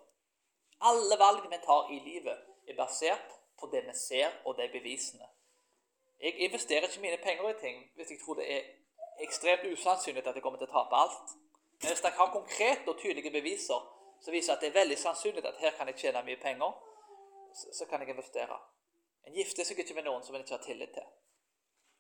Alle 0.90 1.18
valg 1.20 1.46
vi 1.52 1.60
tar 1.64 1.92
i 1.94 2.00
livet, 2.04 2.46
er 2.68 2.76
basert 2.76 3.36
på 3.60 3.70
det 3.72 3.84
vi 3.88 3.96
ser, 3.96 4.32
og 4.46 4.58
de 4.58 4.68
bevisene. 4.72 5.28
Jeg 6.20 6.36
investerer 6.48 6.88
ikke 6.88 7.02
mine 7.02 7.18
penger 7.24 7.50
i 7.50 7.60
ting 7.62 7.78
hvis 7.96 8.12
jeg 8.12 8.20
tror 8.24 8.40
det 8.40 8.48
er 8.52 8.66
ekstremt 9.24 9.64
usannsynlig 9.72 10.26
at 10.28 10.36
jeg 10.36 10.44
kommer 10.44 10.60
til 10.60 10.68
å 10.68 10.74
tape 10.74 10.96
alt. 10.96 11.36
Men 11.80 11.94
hvis 11.94 12.04
jeg 12.04 12.18
har 12.18 12.34
konkrete 12.34 12.92
og 12.92 13.00
tydelige 13.00 13.32
beviser 13.32 13.88
som 14.20 14.36
viser 14.36 14.54
at 14.54 14.64
det 14.64 14.72
er 14.72 14.80
veldig 14.82 14.98
sannsynlig 15.00 15.46
at 15.48 15.60
her 15.64 15.76
kan 15.78 15.88
jeg 15.88 16.02
tjene 16.02 16.26
mye 16.28 16.40
penger, 16.42 16.74
så, 17.56 17.74
så 17.74 17.86
kan 17.86 18.02
jeg 18.02 18.10
investere. 18.16 18.60
En 19.28 19.36
gifter 19.36 19.68
seg 19.68 19.80
ikke 19.80 19.98
med 19.98 20.08
noen 20.08 20.24
som 20.26 20.36
en 20.36 20.46
ikke 20.46 20.58
har 20.58 20.66
tillit 20.66 20.94
til. 20.96 21.08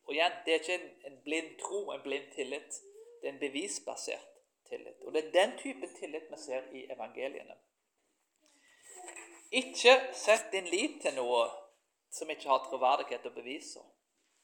Og 0.10 0.16
igjen, 0.16 0.38
Det 0.46 0.54
er 0.54 0.60
ikke 0.60 0.78
en, 0.80 0.90
en 1.06 1.18
blind 1.24 1.50
tro, 1.62 1.82
en 1.94 2.02
blind 2.02 2.32
tillit. 2.36 2.82
Det 3.22 3.28
er 3.28 3.34
en 3.34 3.42
bevisbasert 3.42 4.30
tillit. 4.70 5.02
Og 5.06 5.14
det 5.14 5.26
er 5.26 5.32
den 5.32 5.58
typen 5.58 5.96
tillit 6.00 6.32
vi 6.32 6.38
ser 6.38 6.72
i 6.74 6.86
evangeliene. 6.92 7.58
Ikke 9.52 9.94
sett 10.14 10.52
din 10.52 10.70
lit 10.70 11.02
til 11.02 11.16
noe 11.18 11.46
som 12.14 12.30
ikke 12.30 12.50
har 12.50 12.66
troverdighet 12.66 13.26
og 13.26 13.34
beviser. 13.34 13.86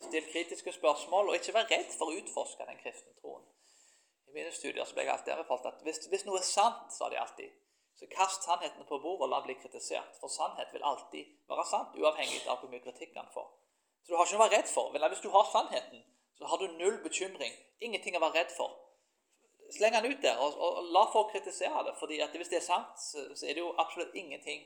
Still 0.02 0.32
kritiske 0.32 0.72
spørsmål, 0.72 1.30
og 1.30 1.36
ikke 1.36 1.54
vær 1.54 1.70
redd 1.72 1.94
for 1.98 2.12
å 2.12 2.18
utforske 2.20 2.66
den 2.68 2.80
kristne 2.82 3.14
troen. 3.22 3.46
I 4.28 4.34
mine 4.36 4.52
studier 4.52 4.90
ble 4.94 5.06
jeg 5.06 5.14
alltid 5.14 5.34
anbefalt 5.34 5.70
at 5.70 5.84
hvis, 5.86 6.02
hvis, 6.12 6.26
noe 6.28 6.42
er 6.42 6.48
sant, 6.48 6.90
sa 6.94 7.10
de 7.10 7.20
alltid, 7.22 7.54
så 7.96 8.08
kast 8.12 8.44
sannheten 8.44 8.88
på 8.90 9.00
bordet 9.00 9.26
og 9.26 9.32
la 9.32 9.40
den 9.40 9.50
bli 9.50 9.56
kritisert. 9.62 10.18
For 10.20 10.32
sannhet 10.32 10.74
vil 10.74 10.84
alltid 10.84 11.30
være 11.50 11.66
sant, 11.70 11.96
uavhengig 11.96 12.42
av 12.48 12.60
hvor 12.60 12.72
mye 12.72 12.84
kritikk 12.84 13.14
den 13.16 13.30
får. 13.34 13.48
Så 14.04 14.12
du 14.12 14.18
har 14.18 14.28
ikke 14.28 14.38
noe 14.38 14.44
å 14.44 14.48
være 14.48 14.58
redd 14.60 14.72
for. 14.72 14.90
Men 14.94 15.08
hvis 15.10 15.24
du 15.24 15.30
har 15.34 15.48
sannheten, 15.52 16.04
så 16.38 16.50
har 16.52 16.60
du 16.62 16.68
null 16.68 16.98
bekymring. 17.04 17.56
Ingenting 17.80 18.18
å 18.18 18.24
være 18.26 18.42
redd 18.42 18.52
for. 18.58 18.82
sleng 19.72 19.96
den 19.96 20.12
ut 20.12 20.22
der, 20.22 20.38
og, 20.38 20.60
og, 20.62 20.92
la 20.94 21.06
folk 21.12 21.32
kritisere 21.32 21.84
det. 21.88 21.96
fordi 22.00 22.20
hvis 22.38 22.52
det 22.52 22.58
er 22.60 22.68
sant, 22.68 23.00
så, 23.02 23.24
så, 23.36 23.48
er 23.48 23.54
det 23.54 23.64
jo 23.64 23.74
absolutt 23.82 24.14
ingenting 24.16 24.62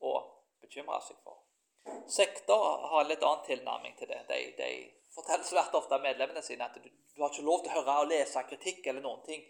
å 0.00 0.12
bekymre 0.60 1.00
seg 1.06 1.16
for. 1.24 1.40
Sekter 2.08 2.66
har 2.90 3.00
en 3.00 3.08
litt 3.08 3.24
annen 3.24 3.46
tilnærming 3.46 3.96
til 3.96 4.08
det. 4.08 4.20
De, 4.28 4.40
de 4.58 4.68
forteller 5.14 5.46
svært 5.48 5.74
ofte 5.78 5.96
av 5.96 6.04
medlemmene 6.04 6.42
sine 6.42 6.66
at 6.66 6.76
du, 6.76 6.90
du, 6.90 7.22
har 7.22 7.32
ikke 7.32 7.46
lov 7.46 7.62
til 7.62 7.72
å 7.72 7.78
høre 7.78 7.98
og 8.02 8.10
lese 8.12 8.44
kritikk 8.50 8.86
eller 8.90 9.04
noen 9.04 9.24
ting. 9.24 9.44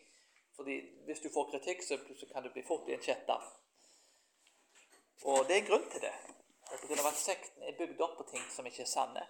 Fordi 0.56 0.78
hvis 1.06 1.20
du 1.20 1.30
får 1.34 1.50
kritikk, 1.50 1.82
så, 1.82 1.98
kan 2.32 2.42
du 2.42 2.50
bli 2.52 2.62
fort 2.66 2.88
i 2.88 2.94
en 2.94 3.02
kjetter. 3.02 3.46
Og 5.24 5.46
det 5.48 5.56
er 5.56 5.62
en 5.62 5.70
grunn 5.70 5.88
til 5.90 6.02
det. 6.04 6.12
På 6.68 6.86
grunn 6.86 7.02
av 7.02 7.10
at 7.10 7.18
sekten 7.18 7.62
er 7.62 7.76
bygd 7.78 8.00
opp 8.02 8.16
på 8.18 8.28
ting 8.30 8.44
som 8.50 8.66
ikke 8.66 8.84
er 8.84 8.90
sanne. 8.90 9.24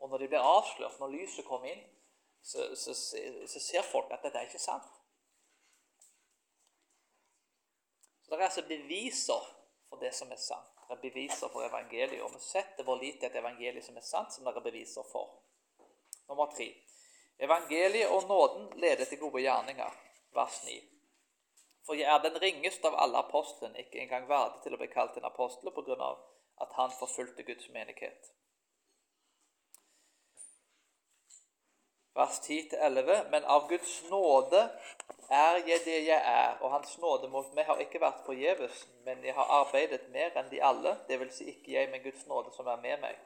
Og 0.00 0.10
når 0.10 0.22
de 0.22 0.28
blir 0.32 0.46
avslørt, 0.46 0.98
når 1.00 1.14
lyset 1.14 1.46
kommer 1.46 1.72
inn, 1.72 1.82
så, 2.42 2.70
så, 2.76 2.94
så 2.94 3.60
ser 3.60 3.84
folk 3.84 4.12
at 4.14 4.24
dette 4.24 4.38
er 4.38 4.48
ikke 4.48 4.62
sant. 4.62 4.88
Så 8.22 8.36
det 8.36 8.40
er 8.40 8.48
altså 8.48 8.66
beviser 8.68 9.48
for 9.88 10.00
det 10.00 10.14
som 10.14 10.30
er 10.32 10.40
sant. 10.40 10.70
Det 10.90 10.96
er 10.96 11.02
beviser 11.02 11.50
for 11.52 11.66
evangeliet. 11.66 12.22
Og 12.22 12.32
vi 12.34 12.40
setter 12.42 12.86
vår 12.86 13.02
lit 13.02 13.20
til 13.20 13.28
et 13.28 13.38
evangelium 13.38 13.84
som 13.84 13.98
er 13.98 14.06
sant, 14.06 14.32
som 14.34 14.46
det 14.46 14.56
er 14.56 14.64
beviser 14.64 15.06
for. 15.12 15.36
Nummer 16.30 16.50
tre. 16.54 16.68
Evangeliet 17.38 18.10
og 18.10 18.26
nåden 18.28 18.80
leder 18.80 19.04
til 19.04 19.18
gode 19.18 19.42
gjerninger. 19.42 19.98
Vers 20.34 20.62
9. 20.64 20.80
For 21.86 21.98
jeg 21.98 22.08
er 22.14 22.22
den 22.22 22.36
ringeste 22.42 22.88
av 22.88 22.98
alle 23.02 23.22
apostlene, 23.24 23.78
ikke 23.82 24.02
engang 24.04 24.28
verdig 24.28 24.60
til 24.64 24.76
å 24.76 24.80
bli 24.80 24.90
kalt 24.92 25.16
en 25.18 25.30
apostel 25.30 25.72
på 25.74 25.86
grunn 25.86 26.04
av 26.04 26.20
at 26.60 26.76
han 26.76 26.92
forfulgte 26.98 27.46
Guds 27.48 27.68
menighet. 27.74 28.30
Vers 32.14 32.40
10-11. 32.44 33.30
Men 33.30 33.44
av 33.44 33.68
Guds 33.68 34.02
nåde 34.10 34.60
er 35.30 35.60
jeg 35.66 35.84
det 35.84 35.98
jeg 36.04 36.22
er, 36.32 36.58
og 36.60 36.70
Hans 36.74 36.98
nåde 36.98 37.30
mot 37.32 37.54
meg 37.54 37.68
har 37.70 37.80
ikke 37.82 38.02
vært 38.02 38.24
forgjeves, 38.26 38.84
men 39.06 39.24
jeg 39.24 39.34
har 39.34 39.52
arbeidet 39.60 40.08
mer 40.14 40.34
enn 40.36 40.50
de 40.50 40.62
alle, 40.70 40.96
dvs. 41.08 41.36
Si 41.38 41.48
ikke 41.54 41.76
jeg, 41.76 41.90
men 41.90 42.02
Guds 42.02 42.26
nåde 42.26 42.52
som 42.56 42.68
er 42.68 42.82
med 42.82 43.00
meg. 43.06 43.18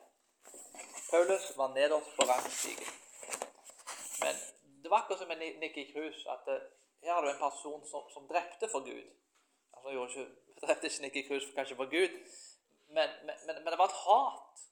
Paulus 1.10 1.50
var 1.56 1.72
nederst 1.74 2.16
på 2.16 2.28
rangstigen. 2.28 2.92
Men 4.20 4.40
det 4.82 4.90
var 4.90 5.02
akkurat 5.02 5.18
som 5.18 5.28
med 5.32 5.42
Nikki 5.60 5.88
Krus, 5.92 6.26
at 6.28 6.48
eh, 6.52 6.64
her 7.04 7.14
har 7.14 7.22
du 7.22 7.30
en 7.30 7.38
person 7.38 7.86
som, 7.86 8.10
som 8.10 8.26
drepte 8.28 8.68
for 8.68 8.84
Gud. 8.84 9.06
Altså, 9.72 9.90
ikke, 9.90 10.26
drepte 10.66 10.86
ikke 10.86 11.02
Nikki 11.02 11.22
Krus 11.28 11.46
kanskje 11.54 11.76
for 11.76 11.90
Gud, 11.90 12.18
men, 12.88 13.08
men, 13.26 13.36
men, 13.46 13.70
det 13.72 13.78
var 13.78 13.90
et 13.90 14.02
hat 14.06 14.66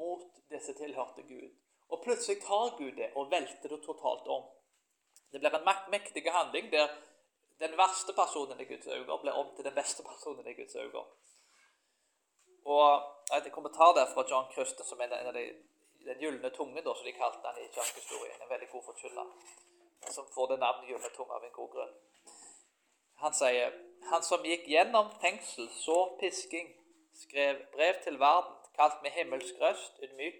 mot 0.00 0.24
det 0.50 0.62
som 0.64 0.74
tilhørte 0.74 1.22
Gud. 1.22 1.50
Og 1.88 2.02
plutselig 2.04 2.42
tar 2.42 2.76
Gud 2.78 2.92
det 2.96 3.12
og 3.14 3.30
velter 3.30 3.68
det 3.68 3.82
totalt 3.84 4.26
om. 4.26 4.44
Det 5.32 5.40
blir 5.40 5.54
en 5.54 5.70
mektig 5.90 6.32
handling 6.32 6.70
der 6.72 6.88
den 7.60 7.76
verste 7.76 8.12
personen 8.12 8.60
i 8.60 8.64
Guds 8.64 8.86
øyne 8.86 9.18
blir 9.22 9.32
om 9.32 9.48
til 9.56 9.64
den 9.64 9.74
beste 9.74 10.02
personen 10.10 10.46
i 10.46 10.54
Guds 10.54 10.76
øyne. 10.76 11.04
Og 12.64 13.16
Et 13.36 13.52
kommentar 13.52 13.92
der 13.94 14.06
fra 14.14 14.24
John 14.30 14.52
Christen, 14.52 14.84
som 14.84 15.00
er 15.00 15.04
en 15.04 15.26
av 15.26 15.34
de, 15.34 15.44
den 16.04 16.18
gylne 16.18 16.50
tunge, 16.50 16.82
som 16.82 17.04
de 17.04 17.12
kalte 17.12 17.38
den 17.44 17.64
i 17.64 17.68
kirkehistorien. 17.74 18.42
En 18.42 18.50
veldig 18.50 18.68
god 18.72 18.82
forkyller 18.82 19.26
som 20.08 20.26
får 20.34 20.48
det 20.48 20.58
navnet 20.60 20.88
Gylletung 20.88 21.30
av 21.30 21.44
en 21.44 21.52
god 21.52 21.70
grunn. 21.74 21.94
Han 23.20 23.34
sier 23.36 23.74
han 24.10 24.22
som 24.24 24.44
gikk 24.44 24.68
gjennom 24.68 25.10
fengsel, 25.20 25.68
så 25.68 26.16
pisking, 26.20 26.70
skrev 27.14 27.60
brev 27.74 28.00
til 28.04 28.16
verden, 28.18 28.56
kalt 28.76 29.02
med 29.02 29.12
himmelsk 29.12 29.60
røst, 29.60 29.98
ydmyk, 30.02 30.38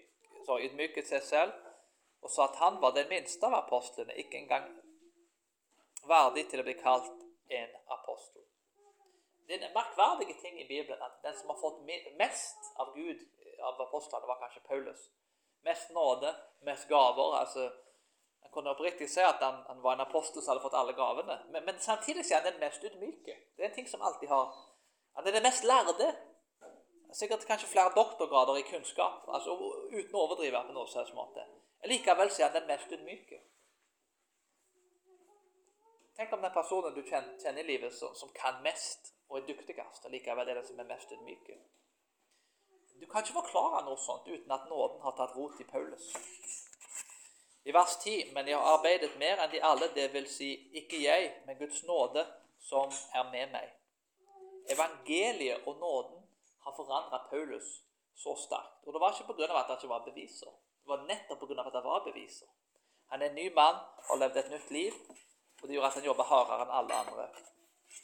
ydmyket 0.51 1.07
seg 1.07 1.21
selv, 1.23 1.53
og 2.21 2.31
sa 2.33 2.47
at 2.47 2.57
han 2.61 2.79
var 2.81 2.95
den 2.95 3.09
minste 3.09 3.45
av 3.45 3.59
apostlene, 3.61 4.17
ikke 4.17 4.41
engang 4.41 4.65
verdig 6.09 6.47
til 6.49 6.61
å 6.61 6.65
bli 6.65 6.75
kalt 6.79 7.11
en 7.53 7.77
apostel. 7.95 8.43
Det 9.47 9.57
er 9.57 9.67
en 9.67 9.75
merkverdig 9.75 10.35
ting 10.41 10.57
i 10.61 10.67
Bibelen 10.67 11.01
at 11.03 11.17
den 11.23 11.35
som 11.37 11.51
har 11.51 11.59
fått 11.61 11.81
mest 12.17 12.69
av 12.79 12.93
Gud, 12.95 13.23
av 13.61 13.81
apostlene, 13.85 14.27
var 14.27 14.39
kanskje 14.41 14.63
Paulus. 14.67 15.09
Mest 15.67 15.89
nåde, 15.93 16.33
mest 16.65 16.87
gaver. 16.89 17.35
altså 17.39 17.69
han 18.41 18.51
kunne 18.51 18.73
oppriktig 18.73 19.09
si 19.09 19.21
at 19.23 19.43
han, 19.43 19.61
han, 19.67 19.83
var 19.83 19.93
en 19.93 20.05
apostel 20.05 20.41
som 20.41 20.51
hadde 20.51 20.63
fått 20.65 20.77
alle 20.79 20.93
gavene. 20.97 21.37
Men, 21.53 21.65
men 21.65 21.79
samtidig 21.79 22.25
er 22.25 22.41
han 22.41 22.49
den 22.49 22.59
mest 22.59 22.83
ydmyke. 22.83 23.37
Det 23.55 23.63
er 23.63 23.69
en 23.69 23.75
ting 23.75 23.89
som 23.89 24.01
alltid 24.01 24.29
har 24.29 24.51
Han 25.15 25.27
er 25.27 25.31
den 25.31 25.43
mest 25.43 25.63
lærde. 25.63 26.15
Sikkert 27.13 27.45
kanskje 27.45 27.67
flere 27.67 27.91
doktorgrader 27.95 28.55
i 28.57 28.61
kunnskap, 28.63 29.25
altså 29.27 29.57
uten 29.91 30.15
å 30.15 30.21
overdrive 30.21 30.61
på 30.67 30.75
noen 30.75 30.87
slags 30.87 31.11
måte. 31.13 31.43
Likevel 31.91 32.31
er 32.31 32.45
han 32.45 32.55
den 32.55 32.69
mest 32.69 32.93
ydmyke. 32.95 33.41
Tenk 36.15 36.33
om 36.33 36.41
den 36.45 36.53
personen 36.55 36.95
du 36.95 37.01
kjenner 37.03 37.59
i 37.59 37.67
livet 37.67 37.93
som, 37.97 38.15
som, 38.15 38.31
kan 38.35 38.63
mest 38.63 39.11
og 39.27 39.41
er 39.41 39.47
dyktigst, 39.49 40.05
og 40.05 40.15
likevel 40.15 40.47
er 40.47 40.61
den 40.61 40.67
som 40.67 40.79
er 40.79 40.87
mest 40.87 41.11
ydmyk. 41.11 41.51
Du 43.01 43.07
kan 43.11 43.23
ikke 43.23 43.39
forklare 43.41 43.83
noe 43.87 43.99
sånt 43.99 44.27
uten 44.31 44.51
at 44.55 44.67
nåden 44.69 45.01
har 45.03 45.15
tatt 45.17 45.35
rot 45.35 45.59
i 45.59 45.67
Paulus. 45.67 46.11
I 47.63 47.71
vers 47.71 47.97
10.: 47.97 48.31
Men 48.33 48.47
jeg 48.47 48.57
har 48.57 48.77
arbeidet 48.77 49.17
mer 49.19 49.41
enn 49.43 49.51
de 49.51 49.61
alle, 49.63 49.91
det 49.95 50.07
vil 50.13 50.27
si 50.29 50.49
ikke 50.81 51.01
jeg, 51.03 51.29
men 51.45 51.59
Guds 51.59 51.83
nåde 51.83 52.25
som 52.59 52.89
er 53.13 53.29
med 53.33 53.53
meg. 53.53 53.69
Evangeliet 54.73 55.67
og 55.67 55.77
nåden 55.77 56.23
har 56.65 56.75
forandret 56.77 57.29
Paulus 57.29 57.69
så 58.23 58.35
sterkt. 58.45 58.81
Og 58.85 58.93
det 58.93 59.01
var 59.01 59.13
ikke 59.13 59.33
pga. 59.33 59.59
at 59.59 59.67
det 59.67 59.77
ikke 59.77 59.93
var 59.93 60.05
beviser. 60.05 60.51
Det 60.81 60.89
var 60.93 61.05
nettopp 61.05 61.39
pga. 61.39 61.61
at 61.67 61.73
det 61.73 61.83
var 61.83 62.03
beviser. 62.05 62.47
Han 63.11 63.21
er 63.21 63.29
en 63.29 63.35
ny 63.35 63.53
mann 63.53 63.79
og 64.09 64.17
levde 64.17 64.39
et 64.39 64.51
nytt 64.51 64.71
liv, 64.71 64.93
og 65.61 65.67
det 65.67 65.73
gjorde 65.73 65.87
at 65.87 65.93
han 65.93 66.09
jobba 66.09 66.23
hardere 66.23 66.65
enn 66.65 66.75
alle 66.79 66.93
andre. 67.03 67.29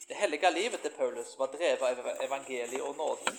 Det 0.08 0.16
hellige 0.16 0.50
livet 0.50 0.80
til 0.80 0.96
Paulus 0.96 1.38
var 1.38 1.46
drevet 1.46 1.82
av 1.82 2.24
evangeliet 2.26 2.82
og 2.82 2.96
nåden, 2.96 3.38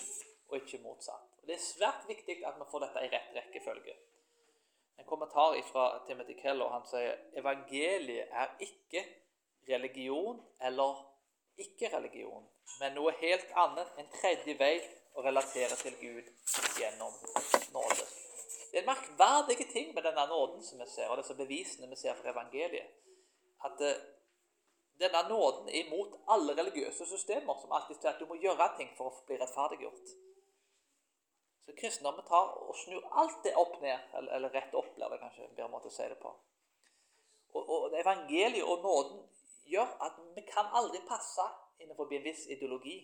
og 0.50 0.56
ikke 0.58 0.84
motsatt. 0.84 1.28
Og 1.42 1.48
Det 1.48 1.56
er 1.56 1.68
svært 1.74 2.08
viktig 2.08 2.42
at 2.46 2.56
vi 2.60 2.72
får 2.72 2.80
dette 2.86 3.06
i 3.06 3.12
rett 3.14 3.36
rekkefølge 3.36 3.96
en 5.00 5.06
kommentar 5.06 5.62
fra 5.72 6.00
Timothy 6.08 6.36
Keller. 6.42 6.70
Han 6.70 6.86
sier 6.88 7.16
evangeliet 7.40 8.32
er 8.32 8.56
ikke 8.66 9.04
religion 9.70 10.40
eller 10.62 11.06
ikke-religion, 11.60 12.46
men 12.80 12.96
noe 12.96 13.12
helt 13.20 13.52
annet, 13.60 13.90
en 14.00 14.08
tredje 14.14 14.56
vei 14.60 14.78
å 15.18 15.24
relatere 15.26 15.76
til 15.82 15.96
Gud 16.00 16.30
gjennom 16.80 17.16
nåde. 17.76 18.06
Det 18.70 18.78
er 18.78 18.84
en 18.84 18.92
merkverdig 18.92 19.68
ting 19.74 19.92
med 19.96 20.06
denne 20.06 20.26
nåden 20.30 20.64
som 20.64 20.80
vi 20.80 20.88
ser, 20.88 21.10
og 21.10 21.20
disse 21.20 21.36
bevisene 21.36 21.90
vi 21.90 21.98
ser 22.00 22.16
fra 22.20 22.32
evangeliet. 22.32 22.96
At 23.66 23.82
uh, 23.82 24.02
denne 25.02 25.24
nåden 25.30 25.68
er 25.70 25.82
imot 25.84 26.16
alle 26.28 26.56
religiøse 26.56 27.08
systemer 27.10 27.60
som 27.60 27.74
alltid 27.76 27.98
sier 28.00 28.14
at 28.14 28.22
du 28.22 28.28
må 28.30 28.40
gjøre 28.40 28.72
ting 28.78 28.92
for 28.98 29.10
å 29.10 29.28
bli 29.28 29.40
rettferdiggjort. 29.42 30.14
Så 31.70 31.76
kristendommen 31.78 32.26
tar 32.26 32.48
og 32.66 32.76
snur 32.76 33.04
alt 33.22 33.44
det 33.44 33.52
opp 33.56 33.76
ned, 33.82 34.00
eller, 34.18 34.32
eller 34.36 34.50
rett 34.50 34.74
opp, 34.74 34.88
blir 34.96 35.12
det 35.12 35.20
kanskje 35.22 35.44
en 35.46 35.52
bedre 35.54 35.68
måte 35.70 35.92
å 35.92 35.94
si 35.94 36.08
det 36.10 36.18
på. 36.18 36.32
Og, 37.54 37.70
og 37.76 37.98
Evangeliet 38.00 38.66
og 38.66 38.82
nåden 38.82 39.20
gjør 39.70 39.92
at 40.08 40.18
vi 40.34 40.42
kan 40.50 40.72
aldri 40.80 41.04
passe 41.06 41.46
innenfor 41.78 42.10
en 42.10 42.26
viss 42.26 42.48
ideologi. 42.50 42.98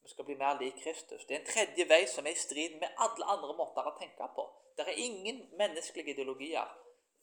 Vi 0.00 0.14
skal 0.14 0.24
bli 0.24 0.38
mer 0.40 0.56
lik 0.62 0.80
Kristus. 0.80 1.26
Det 1.28 1.36
er 1.36 1.42
en 1.42 1.50
tredje 1.50 1.88
vei 1.92 2.00
som 2.08 2.24
er 2.24 2.38
i 2.38 2.40
strid 2.40 2.80
med 2.80 3.04
alle 3.04 3.30
andre 3.36 3.60
måter 3.60 3.84
å 3.84 3.96
tenke 4.00 4.32
på. 4.32 4.48
Det 4.72 4.88
er 4.88 5.04
ingen 5.04 5.44
menneskelige 5.60 6.16
ideologier 6.16 6.72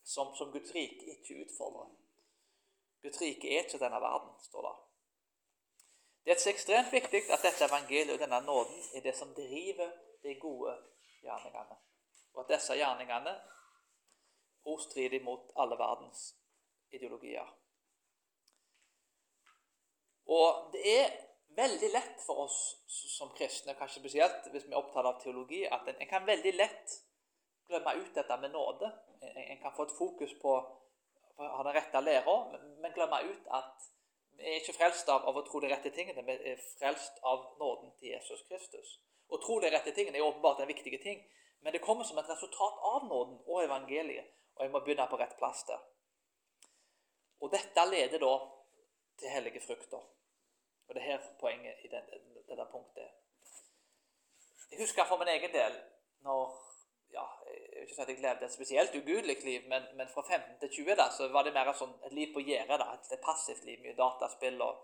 som, 0.06 0.36
som 0.38 0.54
Guds 0.54 0.78
rike 0.78 1.10
ikke 1.18 1.42
utfordrer. 1.48 1.90
Guds 3.02 3.22
rike 3.22 3.50
er 3.50 3.66
ikke 3.66 3.82
denne 3.82 3.98
verden, 3.98 4.38
står 4.46 4.70
det. 4.70 4.78
Det 6.26 6.38
er 6.38 6.50
ekstremt 6.54 6.94
viktig 6.94 7.26
at 7.34 7.42
dette 7.50 7.66
evangeliet 7.66 8.14
og 8.14 8.22
denne 8.22 8.46
nåden 8.46 8.92
er 8.94 9.10
det 9.10 9.18
som 9.18 9.34
driver 9.34 10.05
de 10.26 10.36
gode 10.42 10.74
gjerningene. 11.24 11.78
Og 12.36 12.42
at 12.44 12.56
disse 12.56 12.76
gjerningene 12.78 13.36
også 14.66 14.90
strider 14.90 15.24
mot 15.24 15.52
alle 15.62 15.78
verdens 15.80 16.28
ideologier. 16.92 17.48
Og 20.26 20.72
det 20.74 20.84
er 20.90 21.12
veldig 21.56 21.90
lett 21.94 22.22
for 22.26 22.46
oss 22.46 22.60
som 22.88 23.32
kristne, 23.38 23.76
kanskje 23.78 24.02
spesielt 24.02 24.48
hvis 24.52 24.66
vi 24.68 24.74
er 24.74 24.80
opptatt 24.80 25.06
av 25.06 25.20
teologi, 25.22 25.64
at 25.70 25.88
en, 25.92 26.02
kan 26.10 26.26
veldig 26.28 26.56
lett 26.56 26.96
glemme 27.70 27.96
ut 28.02 28.14
dette 28.16 28.38
med 28.42 28.52
nåde. 28.54 28.90
En, 29.22 29.38
en 29.44 29.62
kan 29.62 29.76
få 29.76 29.86
et 29.86 29.98
fokus 29.98 30.34
på 30.42 30.56
å 30.56 31.50
ha 31.58 31.64
den 31.68 31.78
rette 31.78 32.02
læra, 32.02 32.36
men 32.82 32.96
glemme 32.96 33.22
ut 33.30 33.52
at 33.60 33.92
vi 34.36 34.50
er 34.52 34.60
ikke 34.60 34.76
frelst 34.76 35.10
av, 35.10 35.24
av, 35.30 35.38
å 35.40 35.46
tro 35.48 35.62
de 35.64 35.70
rette 35.72 35.92
tingene, 35.96 36.26
vi 36.28 36.36
er 36.52 36.64
frelst 36.76 37.22
av 37.24 37.54
nåden 37.60 37.94
til 38.00 38.12
Jesus 38.12 38.44
Kristus. 38.50 38.98
Å 39.30 39.40
tro 39.42 39.60
de 39.60 39.72
rette 39.74 39.94
tingene 39.96 40.20
er 40.20 40.28
åpenbart 40.28 40.62
en 40.62 40.70
viktig 40.70 41.00
ting, 41.04 41.24
men 41.66 41.74
det 41.74 41.82
kommer 41.82 42.06
som 42.06 42.18
et 42.22 42.30
resultat 42.30 42.82
av 42.94 43.08
nåden 43.10 43.40
og 43.48 43.64
evangeliet, 43.64 44.28
og 44.56 44.66
jeg 44.66 44.74
må 44.74 44.82
begynne 44.86 45.08
på 45.10 45.18
rett 45.20 45.38
plass 45.40 45.64
der. 45.70 45.82
Og 47.42 47.52
dette 47.52 47.86
leder 47.90 48.22
da 48.22 48.36
til 49.20 49.34
hellige 49.34 49.64
frukter. 49.66 50.04
Og 50.88 50.96
det 50.96 51.02
er 51.02 51.12
her 51.12 51.26
poenget 51.40 51.82
i 51.84 51.90
dette, 51.90 52.22
punktet. 52.72 53.10
Jeg 54.72 54.80
husker 54.82 55.06
for 55.10 55.18
min 55.18 55.28
egen 55.28 55.52
del 55.54 55.76
når 56.26 56.54
ja, 57.14 57.24
Jeg 57.46 57.82
ikke 57.82 57.96
så 57.96 58.02
at 58.02 58.10
jeg 58.10 58.22
levde 58.22 58.46
et 58.46 58.54
spesielt 58.54 58.96
ugudelig 58.96 59.38
liv, 59.44 59.62
men, 59.70 59.84
men, 59.98 60.08
fra 60.14 60.22
15 60.22 60.60
til 60.60 60.70
20 60.86 60.96
da, 61.00 61.06
så 61.18 61.28
var 61.32 61.46
det 61.46 61.54
mer 61.54 61.70
sånn, 61.78 61.94
et 62.06 62.16
liv 62.18 62.34
på 62.34 62.42
gjerdet. 62.44 62.82
Et, 62.82 63.12
et 63.14 63.22
passivt 63.24 63.64
liv, 63.68 63.80
mye 63.84 63.96
dataspill 63.98 64.58
og, 64.66 64.82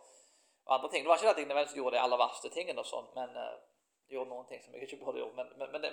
og, 0.66 0.74
andre 0.76 0.92
ting. 0.92 1.04
Det 1.04 1.12
var 1.12 1.20
ikke 1.20 1.34
at 1.34 1.42
jeg 1.42 1.50
nødvendigvis 1.50 1.80
gjorde 1.80 1.98
de 1.98 2.04
aller 2.04 2.22
verste 2.22 2.52
tingene, 2.54 2.84
og 2.84 2.88
sånn, 2.88 3.10
men 3.18 3.36
uh, 3.36 3.58
gjorde 4.12 4.30
noen 4.30 4.48
ting 4.50 4.64
som 4.64 4.74
jeg 4.76 4.88
ikke 4.88 5.04
burde 5.04 5.22
gjort. 5.22 5.36
Men, 5.36 5.52
men, 5.58 5.72
men, 5.72 5.84
det, 5.84 5.92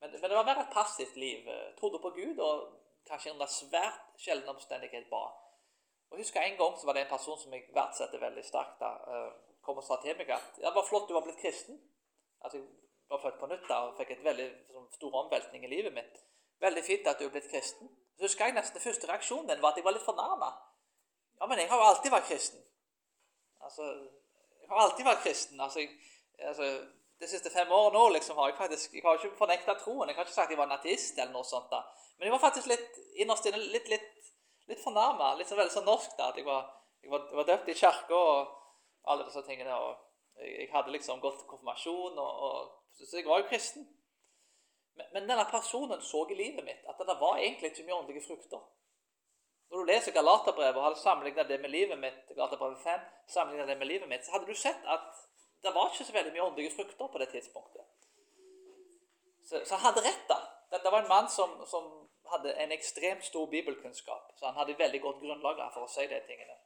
men, 0.00 0.12
det, 0.12 0.36
var 0.38 0.48
mer 0.48 0.60
et 0.62 0.72
passivt 0.72 1.16
liv. 1.16 1.48
Trodde 1.80 2.02
på 2.02 2.12
Gud 2.18 2.38
og 2.48 2.68
kanskje 3.08 3.32
under 3.32 3.50
svært 3.50 4.00
sjelden 4.20 4.54
omstendighet 4.54 5.10
ba. 5.10 5.24
Og 6.10 6.16
jeg 6.16 6.24
husker 6.24 6.40
En 6.40 6.58
gang 6.60 6.78
så 6.78 6.86
var 6.86 6.94
det 6.94 7.02
en 7.02 7.14
person 7.16 7.38
som 7.38 7.54
jeg 7.54 7.68
verdsetter 7.74 8.22
veldig 8.22 8.44
sterkt. 8.44 8.80
da, 8.80 8.92
uh, 9.12 9.32
kom 9.66 9.80
og 9.82 9.84
sa 9.84 9.98
til 10.02 10.16
meg 10.18 10.30
at 10.30 10.58
det 10.62 10.74
var 10.74 10.86
flott 10.86 11.08
du 11.08 11.14
var 11.16 11.24
blitt 11.26 11.40
kristen. 11.42 11.80
Altså, 12.44 12.58
Jeg 12.58 13.14
var 13.14 13.22
født 13.22 13.38
på 13.40 13.46
nytt 13.46 13.68
da, 13.68 13.76
og 13.86 13.98
fikk 13.98 14.08
et 14.10 14.24
veldig 14.24 14.46
sånn, 14.74 14.86
stor 14.96 15.12
omveltning 15.20 15.62
i 15.62 15.68
livet 15.70 15.92
mitt. 15.94 16.16
Veldig 16.64 16.82
fint 16.82 17.06
at 17.06 17.20
du 17.20 17.26
er 17.26 17.34
blitt 17.34 17.46
kristen. 17.52 17.90
Så 18.16 18.26
husker 18.26 18.48
jeg 18.48 18.56
nesten 18.56 18.82
første 18.82 19.06
reaksjonen 19.06 19.46
din 19.50 19.62
var 19.62 19.70
at 19.70 19.78
jeg 19.78 19.86
var 19.86 19.94
litt 19.94 20.06
fornærma. 20.06 20.48
Ja, 21.38 21.46
men 21.46 21.60
jeg 21.60 21.68
har 21.70 21.78
jo 21.78 21.86
alltid 21.90 22.10
vært 22.16 22.26
kristen. 22.30 22.64
Altså, 23.62 23.86
Jeg 24.60 24.74
har 24.74 24.82
alltid 24.82 25.06
vært 25.06 25.22
kristen. 25.22 25.60
altså, 25.60 25.80
jeg, 25.84 25.90
altså 26.42 26.68
De 27.20 27.28
siste 27.28 27.48
fem 27.48 27.70
årene 27.72 27.96
nå 27.96 28.08
liksom, 28.12 28.36
har 28.36 28.50
jeg 28.50 28.58
faktisk 28.58 28.94
jeg 28.94 29.02
har 29.04 29.16
ikke 29.16 29.38
fornekta 29.38 29.74
troen. 29.80 30.08
Jeg 30.08 30.18
har 30.18 30.26
ikke 30.26 30.34
sagt 30.34 30.50
jeg 30.52 30.58
var 30.58 30.68
en 30.68 30.76
ateist 30.76 31.16
eller 31.18 31.32
noe 31.32 31.48
sånt. 31.48 31.70
da. 31.70 31.80
Men 32.18 32.28
jeg 32.28 32.34
var 32.34 32.42
faktisk 32.42 32.68
litt 32.68 32.98
innerst 33.16 33.48
inne 33.48 33.60
litt, 33.72 33.88
litt, 33.88 34.32
litt 34.68 34.82
fornærma. 34.82 35.30
Litt 35.38 35.48
så 35.48 35.56
veldig 35.56 35.72
sånn 35.72 35.88
norsk. 35.88 36.12
da, 36.18 36.28
at 36.28 36.36
Jeg 36.36 36.44
var, 36.44 36.66
jeg 37.00 37.10
var, 37.10 37.24
jeg 37.30 37.40
var 37.40 37.48
døpt 37.48 37.72
i 37.72 37.78
kirka 37.80 38.20
og 38.20 38.52
alle 39.08 39.24
disse 39.24 39.42
tingene. 39.48 39.74
og 39.74 40.44
Jeg 40.44 40.68
hadde 40.72 40.92
liksom 40.92 41.20
gått 41.20 41.38
til 41.40 41.48
konfirmasjon, 41.48 42.18
og, 42.18 42.32
og, 42.44 42.72
så 43.00 43.16
jeg 43.16 43.28
var 43.28 43.40
jo 43.40 43.48
kristen. 43.48 43.86
Men, 44.96 45.06
men, 45.12 45.28
denne 45.28 45.44
personen 45.50 46.00
så 46.00 46.24
i 46.30 46.36
livet 46.36 46.64
mitt 46.64 46.84
at 46.88 47.00
det 47.00 47.20
var 47.20 47.40
egentlig 47.40 47.72
ikke 47.72 47.84
mye 47.88 48.00
åndelige 48.00 48.26
frukter. 48.26 48.60
Når 49.70 49.82
du 49.82 49.90
leser 49.90 50.14
Galaterbrevet 50.14 50.78
og 50.78 50.84
hadde 50.84 51.00
sammenlignet 51.00 51.48
det 51.48 51.58
med 51.60 51.72
livet 51.72 51.98
mitt, 51.98 52.20
Galaterbrevet 52.30 52.78
5, 52.84 53.00
sammenlignet 53.28 53.68
det 53.72 53.78
med 53.80 53.90
livet 53.90 54.08
mitt, 54.08 54.24
så 54.24 54.36
hadde 54.36 54.46
du 54.46 54.54
sett 54.54 54.84
at 54.86 55.08
det 55.66 55.74
var 55.74 55.90
ikke 55.90 56.06
så 56.08 56.14
veldig 56.14 56.32
mye 56.34 56.46
åndelige 56.48 56.74
frukter 56.76 57.08
på 57.12 57.22
det 57.22 57.28
tidspunktet. 57.34 57.86
Så, 59.48 59.62
så 59.64 59.74
han 59.74 59.84
hadde 59.88 60.04
rett, 60.06 60.24
da. 60.30 60.38
Dette 60.74 60.92
var 60.92 61.02
en 61.02 61.10
mann 61.10 61.28
som, 61.30 61.52
som 61.70 61.84
hadde 62.30 62.54
en 62.62 62.72
ekstremt 62.74 63.24
stor 63.24 63.46
bibelkunnskap. 63.50 64.32
Så 64.38 64.46
han 64.46 64.56
hadde 64.58 64.78
veldig 64.78 65.00
godt 65.02 65.20
grunnlag 65.22 65.60
for 65.74 65.86
å 65.86 65.90
si 65.90 66.06
de 66.10 66.20
tingene. 66.28 66.56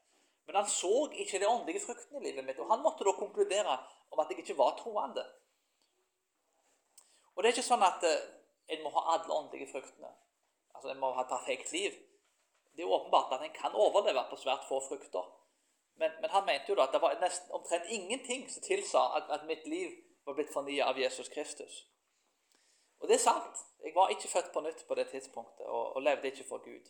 Men 0.46 0.62
han 0.62 0.68
så 0.68 0.94
ikke 1.22 1.38
de 1.38 1.48
åndelige 1.48 1.84
fruktene 1.84 2.20
i 2.20 2.24
livet 2.30 2.44
mitt, 2.44 2.58
og 2.58 2.70
han 2.72 2.82
måtte 2.82 3.06
da 3.06 3.12
konkludere 3.14 3.76
om 4.10 4.22
at 4.22 4.32
jeg 4.32 4.42
ikke 4.42 4.58
var 4.58 4.72
troende. 4.80 5.24
Og 7.34 7.42
det 7.42 7.50
er 7.50 7.56
ikke 7.56 7.68
sånn 7.68 7.84
at 7.86 8.02
uh, 8.04 8.16
en 8.74 8.82
må 8.84 8.92
ha 8.96 9.04
alle 9.14 9.36
åndelige 9.36 9.70
fruktene. 9.70 10.10
Altså 10.74 10.90
en 10.90 10.98
må 11.02 11.12
ha 11.14 11.22
et 11.22 11.30
perfekt 11.30 11.72
liv. 11.72 11.94
Det 12.74 12.82
er 12.82 12.96
åpenbart 12.96 13.36
at 13.36 13.44
en 13.46 13.54
kan 13.54 13.76
overleve 13.76 14.24
på 14.30 14.38
svært 14.40 14.66
få 14.68 14.80
frukter. 14.88 15.28
Men, 16.00 16.10
men, 16.20 16.30
han 16.32 16.46
mente 16.46 16.72
jo 16.72 16.74
da 16.78 16.86
at 16.88 16.94
det 16.96 17.02
var 17.02 17.18
nesten 17.20 17.52
omtrent 17.52 17.90
ingenting 17.92 18.46
som 18.48 18.62
tilsa 18.64 19.02
at, 19.18 19.26
at 19.36 19.42
mitt 19.48 19.66
liv 19.68 19.90
var 20.24 20.36
blitt 20.38 20.52
fornya 20.52 20.86
av 20.88 20.98
Jesus 20.98 21.28
Kristus. 21.28 21.74
Og 23.00 23.08
det 23.08 23.18
er 23.18 23.24
sant. 23.24 23.60
Jeg 23.84 23.92
var 23.94 24.12
ikke 24.12 24.28
født 24.28 24.48
på 24.54 24.62
nytt 24.64 24.86
på 24.88 24.96
det 24.96 25.10
tidspunktet 25.12 25.66
og, 25.66 25.96
og 25.96 26.02
levde 26.02 26.32
ikke 26.32 26.46
for 26.48 26.64
Gud. 26.64 26.88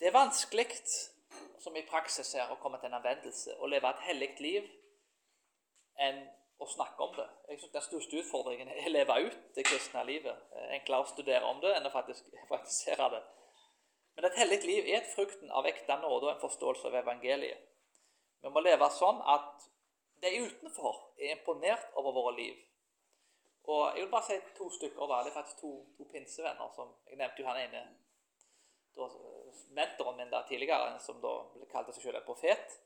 Det 0.00 0.08
er 0.08 0.18
vanskelig, 0.18 0.66
som 1.62 1.76
i 1.76 1.86
praksis 1.90 2.32
her, 2.34 2.50
å 2.50 2.58
komme 2.62 2.82
til 2.82 2.90
en 2.90 2.98
anvendelse 2.98 3.54
og 3.56 3.70
leve 3.70 3.90
et 3.90 4.04
hellig 4.08 4.32
liv 4.42 4.66
enn 6.02 6.20
å 6.58 6.66
snakke 6.74 7.06
om 7.06 7.14
det. 7.16 7.28
Jeg 7.48 7.60
synes 7.60 7.72
Den 7.78 7.86
største 7.86 8.20
utfordringen 8.20 8.68
er 8.74 8.90
å 8.90 8.92
leve 8.98 9.22
ut 9.28 9.40
det 9.54 9.64
kristne 9.70 10.04
livet. 10.10 10.44
Enklere 10.74 11.06
å 11.06 11.10
studere 11.14 11.54
om 11.54 11.62
det 11.62 11.74
enn 11.76 11.86
å 11.86 11.94
faktisk 11.94 12.34
praktisere 12.50 13.10
det. 13.14 13.24
Men 14.16 14.24
et 14.24 14.38
hellig 14.40 14.62
liv 14.64 14.86
er 14.88 15.02
et 15.02 15.10
frukten 15.12 15.50
av 15.52 15.66
ekte 15.68 15.96
nåde 16.00 16.26
og 16.26 16.32
en 16.32 16.40
forståelse 16.40 16.88
av 16.88 16.94
evangeliet. 17.02 17.66
Vi 18.42 18.52
må 18.52 18.62
leve 18.64 18.88
sånn 18.94 19.18
at 19.28 19.66
de 20.22 20.32
utenfor 20.46 21.02
er 21.20 21.34
imponert 21.34 21.92
over 22.00 22.14
våre 22.16 22.36
liv. 22.36 22.56
Og 23.66 23.96
Jeg 23.96 24.04
vil 24.04 24.10
bare 24.10 24.24
si 24.24 24.38
to 24.56 24.70
stykker. 24.70 25.06
Det 25.24 25.30
er 25.30 25.34
faktisk 25.34 25.60
to, 25.60 25.72
to 25.98 26.04
pinsevenner. 26.12 26.70
som 26.74 26.94
Jeg 27.10 27.18
nevnte 27.18 27.42
jo 27.42 27.48
han 27.48 27.60
ene 27.60 27.82
da, 28.96 29.08
mentoren 29.76 30.16
min 30.16 30.30
der 30.30 30.46
tidligere, 30.48 31.00
som 31.00 31.20
da 31.20 31.32
kalte 31.72 31.92
seg 31.92 32.06
selv 32.06 32.20
en 32.20 32.28
profet. 32.28 32.78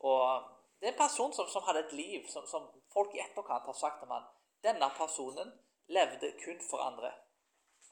Og 0.00 0.56
Det 0.80 0.88
er 0.88 0.92
en 0.92 0.98
person 0.98 1.32
som, 1.32 1.48
som 1.48 1.62
hadde 1.66 1.82
et 1.84 1.92
liv 1.92 2.28
som, 2.32 2.46
som, 2.46 2.70
folk 2.92 3.12
i 3.14 3.20
etterkant 3.20 3.66
har 3.68 3.76
sagt 3.76 4.02
om 4.02 4.14
han, 4.14 4.24
Denne 4.62 4.90
personen 4.96 5.52
levde 5.88 6.32
kun 6.44 6.60
for 6.70 6.80
andre. 6.84 7.12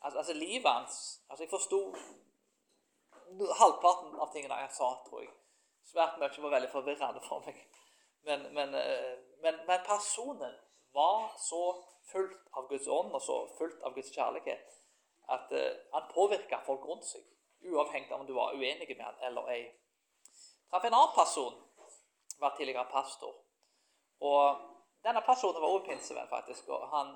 Altså, 0.01 0.18
altså 0.18 0.33
livet 0.33 0.72
hans 0.72 1.20
altså 1.29 1.44
Jeg 1.44 1.51
forsto 1.51 1.81
halvparten 3.61 4.17
av 4.21 4.33
tingene 4.33 4.61
jeg 4.64 4.75
sa, 4.77 4.93
tror 5.09 5.23
jeg. 5.25 5.35
Svært 5.88 6.19
mye 6.21 6.43
var 6.45 6.55
veldig 6.57 6.71
forvirrende 6.73 7.23
for 7.25 7.45
meg. 7.47 7.61
Men, 8.29 8.49
men, 8.55 8.75
eh, 8.75 9.14
men, 9.43 9.61
men 9.69 9.85
personen 9.87 10.57
var 10.93 11.31
så 11.41 11.62
fullt 12.12 12.41
av 12.57 12.69
Guds 12.69 12.88
ånd 12.88 13.14
og 13.14 13.23
så 13.23 13.38
fullt 13.59 13.83
av 13.87 13.95
Guds 13.97 14.11
kjærlighet 14.14 14.75
at 15.29 15.53
uh, 15.53 15.77
han 15.93 16.07
påvirka 16.14 16.61
folk 16.64 16.87
rundt 16.88 17.05
seg 17.05 17.25
uavhengig 17.69 18.12
av 18.12 18.23
om 18.23 18.27
du 18.27 18.33
var 18.37 18.55
uenig 18.57 18.88
med 18.88 19.05
han 19.05 19.25
eller 19.29 19.51
ei. 19.53 19.62
Traff 20.71 20.85
en 20.85 20.95
annen 20.95 21.14
person, 21.17 21.57
var 22.38 22.57
tidligere 22.57 22.88
pastor. 22.93 23.35
Og 24.21 24.67
Denne 25.05 25.21
personen 25.23 25.62
var 25.62 25.71
også 25.71 25.87
pinsevenn, 25.87 26.29
faktisk. 26.29 26.69
og 26.69 26.88
han 26.91 27.12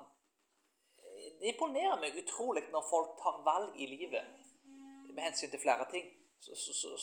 Det 1.39 1.51
imponerer 1.51 1.99
meg 1.99 2.15
utrolig 2.21 2.63
når 2.71 2.85
folk 2.89 3.17
tar 3.19 3.41
valg 3.43 3.75
i 3.75 3.85
livet 3.85 4.23
med 5.15 5.23
hensyn 5.23 5.51
til 5.51 5.61
flere 5.65 5.85
ting, 5.91 6.05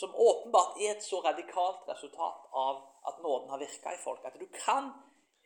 som 0.01 0.14
åpenbart 0.29 0.81
er 0.85 0.90
et 0.94 1.05
så 1.05 1.20
radikalt 1.25 1.87
resultat 1.88 2.40
av 2.64 2.75
at 3.09 3.23
nåden 3.25 3.51
har 3.51 3.62
virka 3.62 3.94
i 3.94 4.03
folk. 4.05 4.25
At 4.25 4.40
du 4.40 4.49
kan 4.64 4.92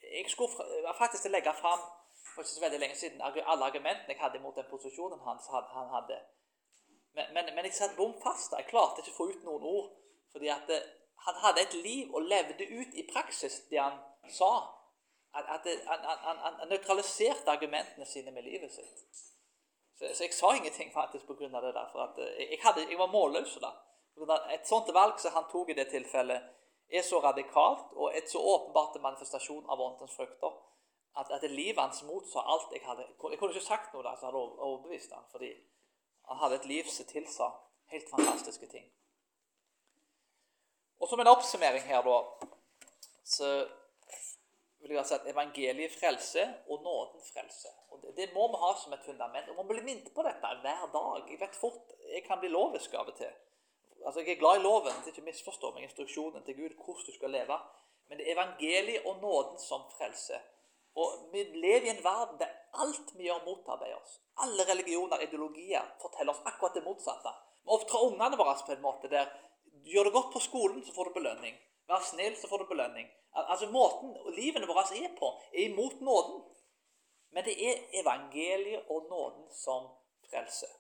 Jeg 0.04 0.30
skulle 0.30 0.50
faktisk 0.98 1.24
legge 1.32 1.52
fram 1.60 1.80
for 2.34 2.42
ikke 2.42 2.50
så 2.50 2.60
veldig 2.60 2.80
lenge 2.80 2.96
siden 2.96 3.22
alle 3.22 3.64
argumentene 3.64 4.12
jeg 4.12 4.20
hadde 4.20 4.42
mot 4.44 4.56
den 4.56 4.66
posisjonen 4.70 5.20
hans 5.26 5.46
han 5.50 5.88
hadde. 5.96 6.18
Men, 7.14 7.24
men, 7.34 7.44
men 7.54 7.64
jeg 7.64 7.74
satt 7.74 7.96
bom 7.96 8.14
fast. 8.22 8.52
Jeg 8.58 8.68
klarte 8.72 9.00
ikke 9.00 9.14
å 9.14 9.18
få 9.18 9.26
ut 9.32 9.44
noen 9.46 9.66
ord. 9.76 9.90
Fordi 10.34 10.50
at 10.50 10.66
det, 10.70 10.80
eh, 10.82 10.88
han 11.26 11.36
hadde 11.44 11.62
et 11.62 11.74
liv 11.74 12.14
og 12.14 12.26
levde 12.32 12.66
ut 12.78 12.96
i 13.00 13.06
praksis 13.12 13.60
det 13.70 13.80
han 13.80 14.00
sa. 14.38 14.50
At, 15.34 15.46
at 15.54 15.60
det, 15.66 15.76
han, 15.86 16.02
han, 16.26 16.42
han, 16.46 16.68
nøytraliserte 16.68 17.50
argumentene 17.50 18.06
sine 18.06 18.34
med 18.34 18.44
livet 18.48 18.74
sitt. 18.74 19.22
Så, 19.98 20.10
så 20.14 20.24
jeg 20.24 20.34
sa 20.34 20.54
ingenting 20.56 20.92
faktisk 20.92 21.26
pga. 21.26 21.60
det 21.60 21.74
der. 21.74 21.88
For 21.92 22.00
at 22.08 22.18
eh, 22.18 22.50
jeg, 22.50 22.60
hadde, 22.62 22.86
jeg 22.90 22.98
var 22.98 23.12
målløs 23.12 23.58
da. 23.62 23.72
Et 24.54 24.68
sånt 24.68 24.90
valg 24.94 25.18
som 25.18 25.34
han 25.34 25.48
tok 25.50 25.70
i 25.70 25.78
det 25.78 25.88
tilfellet, 25.90 26.42
er 26.88 27.02
så 27.02 27.18
radikalt 27.20 27.94
og 27.96 28.14
et 28.16 28.30
så 28.30 28.38
åpenbart 28.38 29.00
manifestasjon 29.02 29.66
av 29.70 29.80
åndens 29.80 30.14
frukter 30.16 30.52
at, 31.16 31.30
at 31.30 31.50
livet 31.50 31.82
hans 31.82 32.02
motsa 32.02 32.42
alt 32.42 32.72
jeg 32.72 32.82
hadde 32.84 33.06
Jeg 33.06 33.38
kunne 33.38 33.54
ikke 33.54 33.60
sagt 33.60 33.94
noe 33.94 34.02
der 34.02 34.16
som 34.18 34.28
hadde 34.28 34.42
overbevist 34.66 35.12
ham. 35.12 35.24
fordi 35.30 35.52
han 36.28 36.40
hadde 36.40 36.54
et 36.60 36.66
liv 36.66 36.84
som 36.88 37.06
tilsa 37.06 37.48
helt 37.92 38.10
fantastiske 38.10 38.66
ting. 38.66 38.84
Og 41.00 41.08
Som 41.08 41.20
en 41.20 41.26
oppsummering 41.26 41.82
her, 41.84 42.02
da, 42.02 42.48
så 43.24 43.48
vil 44.78 44.96
jeg 44.96 45.06
si 45.06 45.14
at 45.14 45.26
evangeliet 45.28 45.96
frelse 46.00 46.44
og 46.68 46.82
nåden 46.82 47.20
frelse. 47.32 47.68
Det, 48.16 48.30
må 48.34 48.46
vi 48.52 48.60
ha 48.60 48.70
som 48.78 48.92
et 48.92 49.04
fundament. 49.06 49.48
Og 49.50 49.56
man 49.56 49.68
blir 49.68 49.84
minnet 49.86 50.10
på 50.14 50.24
dette 50.26 50.52
hver 50.62 50.86
dag. 50.94 51.30
Jeg 51.30 51.40
vet 51.40 51.58
fort 51.58 51.94
jeg 52.10 52.24
kan 52.26 52.40
bli 52.42 52.50
lovisk 52.52 52.94
av 52.94 53.10
og 53.10 53.16
til. 53.18 53.32
Altså, 54.04 54.20
Jeg 54.20 54.34
er 54.34 54.40
glad 54.40 54.60
i 54.60 54.64
loven, 54.64 54.96
til 55.02 55.12
ikke 55.12 55.28
misforstå 55.28 55.70
meg, 55.74 55.86
instruksjonen 55.88 56.44
til 56.44 56.56
Gud, 56.58 56.74
hvordan 56.76 57.06
du 57.06 57.12
skal 57.14 57.30
leve. 57.30 57.58
Men 58.08 58.18
det 58.18 58.26
er 58.26 58.36
evangeliet 58.36 59.06
og 59.08 59.22
nåden 59.22 59.58
som 59.58 59.86
frelse. 59.98 60.40
Og 60.94 61.30
vi 61.32 61.42
lever 61.42 61.88
i 61.88 61.94
en 61.94 62.04
verden 62.04 62.38
der 62.38 62.52
alt 62.82 63.14
vi 63.16 63.26
gjør, 63.26 63.42
motarbeider 63.46 63.96
oss. 63.96 64.20
Alle 64.44 64.66
religioner 64.68 65.16
og 65.16 65.24
ideologier 65.24 65.88
forteller 66.02 66.34
oss 66.34 66.44
akkurat 66.46 66.76
det 66.76 66.84
motsatte. 66.84 67.32
Vi 67.64 67.72
oppdrar 67.74 68.06
ungene 68.06 68.38
våre 68.38 68.54
på 68.66 68.74
en 68.76 68.84
måte 68.84 69.10
der 69.10 69.30
gjør 69.84 70.08
det 70.08 70.12
godt 70.12 70.32
på 70.32 70.40
skolen, 70.40 70.84
så 70.84 70.94
får 70.94 71.10
du 71.10 71.18
belønning. 71.18 71.56
Vær 71.88 72.04
snill, 72.04 72.36
så 72.36 72.48
får 72.48 72.62
du 72.62 72.70
belønning. 72.70 73.08
Altså 73.34 73.66
Måten 73.70 74.14
livene 74.36 74.68
våre 74.70 74.84
er 74.94 75.10
på, 75.18 75.32
er 75.52 75.66
imot 75.68 76.00
nåden. 76.00 76.44
Men 77.34 77.44
det 77.44 77.54
er 77.68 78.00
evangeliet 78.00 78.90
og 78.90 79.06
nåden 79.10 79.46
som 79.64 79.88
frelser. 80.30 80.70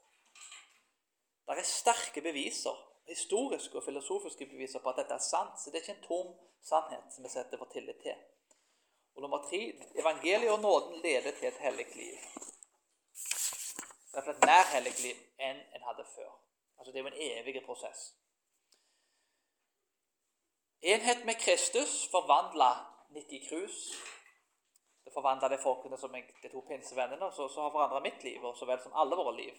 Det 1.46 1.58
er 1.58 1.66
sterke 1.68 2.22
beviser, 2.22 2.76
historiske 3.08 3.76
og 3.78 3.84
filosofiske 3.84 4.46
beviser 4.46 4.80
på 4.80 4.92
at 4.92 5.02
dette 5.02 5.18
er 5.18 5.24
sant. 5.24 5.58
Så 5.60 5.70
det 5.70 5.80
er 5.80 5.82
ikke 5.82 5.96
en 5.98 6.06
tom 6.08 6.30
sannhet 6.68 7.12
som 7.14 7.26
vi 7.26 7.32
setter 7.32 7.60
vår 7.60 7.70
tillit 7.74 8.00
til. 8.06 8.22
Og 9.14 9.22
nummer 9.22 9.42
tre 9.48 9.60
evangeliet 10.00 10.52
og 10.52 10.60
nåden 10.60 11.02
leder 11.02 11.30
til 11.30 11.48
et 11.48 11.60
hellig 11.66 11.86
liv. 11.96 12.16
Derfor 14.14 14.30
et 14.30 14.46
mer 14.46 14.64
hellig 14.74 14.94
liv 15.02 15.18
enn 15.48 15.60
en 15.74 15.86
hadde 15.88 16.06
før. 16.14 16.32
Altså 16.78 16.92
Det 16.92 16.98
er 16.98 17.04
jo 17.04 17.12
en 17.12 17.22
evig 17.30 17.62
prosess. 17.66 18.14
Enhet 20.82 21.24
med 21.24 21.34
Kristus 21.34 22.08
forvandla 22.10 22.72
Nikki 23.10 23.38
Krus. 23.48 23.76
Forvandle 25.14 25.48
de 25.52 25.58
folkene 25.62 25.98
som 25.98 26.14
jeg, 26.14 26.26
de 26.42 26.50
to 26.50 26.60
pinsevennene, 26.68 27.30
så, 27.32 27.48
så 27.48 27.62
har 27.62 27.74
forandra 27.74 28.00
mitt 28.02 28.22
liv, 28.26 28.42
og 28.44 28.56
så 28.58 28.66
vel 28.66 28.80
som 28.82 28.96
alle 28.98 29.16
våre 29.16 29.36
liv. 29.36 29.58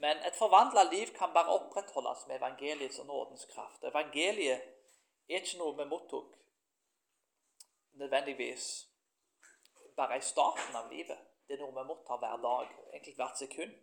Men 0.00 0.22
et 0.24 0.36
forvandla 0.38 0.86
liv 0.88 1.10
kan 1.16 1.32
bare 1.34 1.52
opprettholdes 1.58 2.26
med 2.28 2.38
evangeliets 2.38 2.98
og 3.02 3.06
nådens 3.06 3.44
kraft. 3.50 3.82
Evangeliet 3.84 4.62
er 5.28 5.42
ikke 5.42 5.58
noe 5.60 5.76
vi 5.76 5.88
mottok 5.90 6.36
nødvendigvis 8.00 8.68
bare 9.96 10.16
i 10.16 10.24
starten 10.24 10.76
av 10.76 10.88
livet. 10.92 11.18
Det 11.46 11.58
er 11.58 11.60
noe 11.64 11.74
vi 11.76 11.84
mottar 11.90 12.18
hver 12.22 12.38
dag, 12.40 12.70
egentlig 12.92 13.16
hvert 13.18 13.38
sekund. 13.38 13.74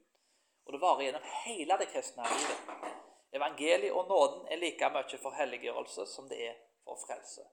Og 0.66 0.74
det 0.74 0.82
varer 0.82 1.06
gjennom 1.06 1.28
hele 1.44 1.78
det 1.80 1.90
kristne 1.92 2.26
livet. 2.32 2.96
Evangeliet 3.38 3.94
og 3.94 4.08
nåden 4.10 4.48
er 4.52 4.62
like 4.64 4.90
mye 4.96 5.20
for 5.22 5.38
helliggjørelse 5.38 6.08
som 6.10 6.30
det 6.32 6.40
er 6.48 6.58
for 6.84 6.98
frelse. 7.06 7.46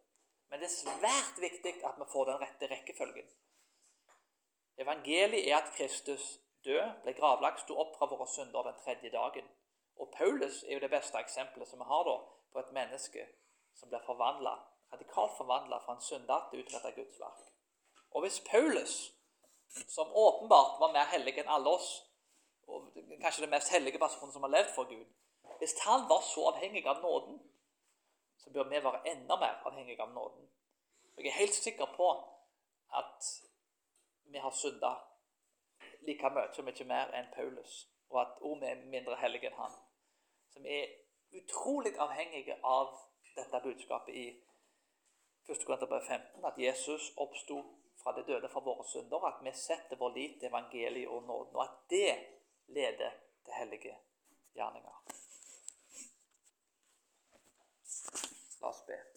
Men 0.51 0.61
det 0.61 0.69
er 0.69 0.77
svært 0.77 1.41
viktig 1.41 1.75
at 1.85 1.99
vi 1.99 2.07
får 2.13 2.31
den 2.31 2.41
rette 2.43 2.71
rekkefølgen. 2.71 3.29
Evangeliet 4.79 5.49
er 5.49 5.57
at 5.57 5.73
Kristus 5.77 6.25
død, 6.65 7.03
ble 7.03 7.15
gravlagt, 7.15 7.63
sto 7.63 7.77
opp 7.79 7.97
fra 7.99 8.09
våre 8.11 8.27
synder 8.31 8.67
den 8.69 8.79
tredje 8.85 9.11
dagen. 9.11 9.49
Og 10.01 10.11
Paulus 10.19 10.63
er 10.63 10.77
jo 10.77 10.85
det 10.85 10.91
beste 10.91 11.19
eksempelet 11.19 11.69
som 11.69 11.83
vi 11.83 11.89
har 11.89 12.07
da, 12.09 12.17
på 12.53 12.63
et 12.63 12.73
menneske 12.77 13.27
som 13.75 13.91
blir 13.91 14.03
forvandla, 14.07 14.55
radikalt 14.93 15.37
forvandla 15.37 15.81
fra 15.85 15.97
en 15.97 16.07
synder 16.09 16.49
til 16.51 16.63
utretta 16.65 16.91
Guds 16.97 17.21
verk. 17.21 17.45
Og 18.15 18.23
hvis 18.23 18.41
Paulus, 18.51 19.13
som 19.89 20.13
åpenbart 20.25 20.81
var 20.81 20.93
mer 20.95 21.09
hellig 21.15 21.39
enn 21.43 21.51
alle 21.51 21.75
oss, 21.79 21.89
og 22.67 22.93
kanskje 23.23 23.45
den 23.45 23.55
mest 23.55 23.73
hellige 23.75 23.99
personen 23.99 24.33
som 24.33 24.47
har 24.47 24.55
levd 24.55 24.71
for 24.75 24.89
Gud 24.89 25.05
Hvis 25.59 25.75
han 25.85 26.07
var 26.09 26.23
så 26.25 26.47
avhengig 26.51 26.87
av 26.89 27.03
nåden, 27.03 27.37
så 28.37 28.51
bør 28.51 28.69
vi 28.69 28.85
være 28.85 29.03
enda 29.13 29.37
mer 29.37 29.63
avhengige 29.67 30.03
av 30.03 30.13
nåden. 30.13 30.51
Jeg 31.17 31.27
er 31.27 31.39
helt 31.39 31.55
sikker 31.55 31.87
på 31.97 32.11
at 33.01 33.29
vi 34.25 34.39
har 34.39 34.51
synda 34.51 34.95
like 36.07 36.31
mye, 36.31 36.53
som 36.53 36.69
ikke 36.69 36.85
mer 36.85 37.13
enn 37.17 37.31
Paulus, 37.35 37.85
og 38.11 38.21
at 38.21 38.43
òg 38.43 38.61
vi 38.61 38.71
er 38.71 38.83
mindre 38.95 39.17
hellige 39.21 39.51
enn 39.51 39.59
han. 39.59 39.77
Så 40.53 40.63
vi 40.63 40.81
er 40.81 40.93
utrolig 41.41 41.95
avhengige 41.99 42.59
av 42.63 42.93
dette 43.37 43.61
budskapet 43.63 44.15
i 44.15 44.27
1. 45.49 45.65
Korinterbrev 45.67 46.03
15, 46.09 46.45
at 46.45 46.59
Jesus 46.59 47.13
oppsto 47.17 47.63
fra 48.03 48.13
det 48.17 48.27
døde 48.27 48.49
for 48.53 48.61
våre 48.61 48.85
synder, 48.89 49.27
at 49.29 49.43
vi 49.45 49.53
setter 49.53 50.01
vår 50.01 50.15
lit 50.17 50.39
til 50.41 50.49
evangeliet 50.49 51.09
og 51.09 51.23
nåden, 51.23 51.57
og 51.57 51.65
at 51.65 51.77
det 51.91 52.15
leder 52.67 53.11
til 53.45 53.59
hellige 53.59 53.97
gjerninger. 54.55 55.24
La 58.65 58.71
oss 58.71 58.83
be. 58.87 59.14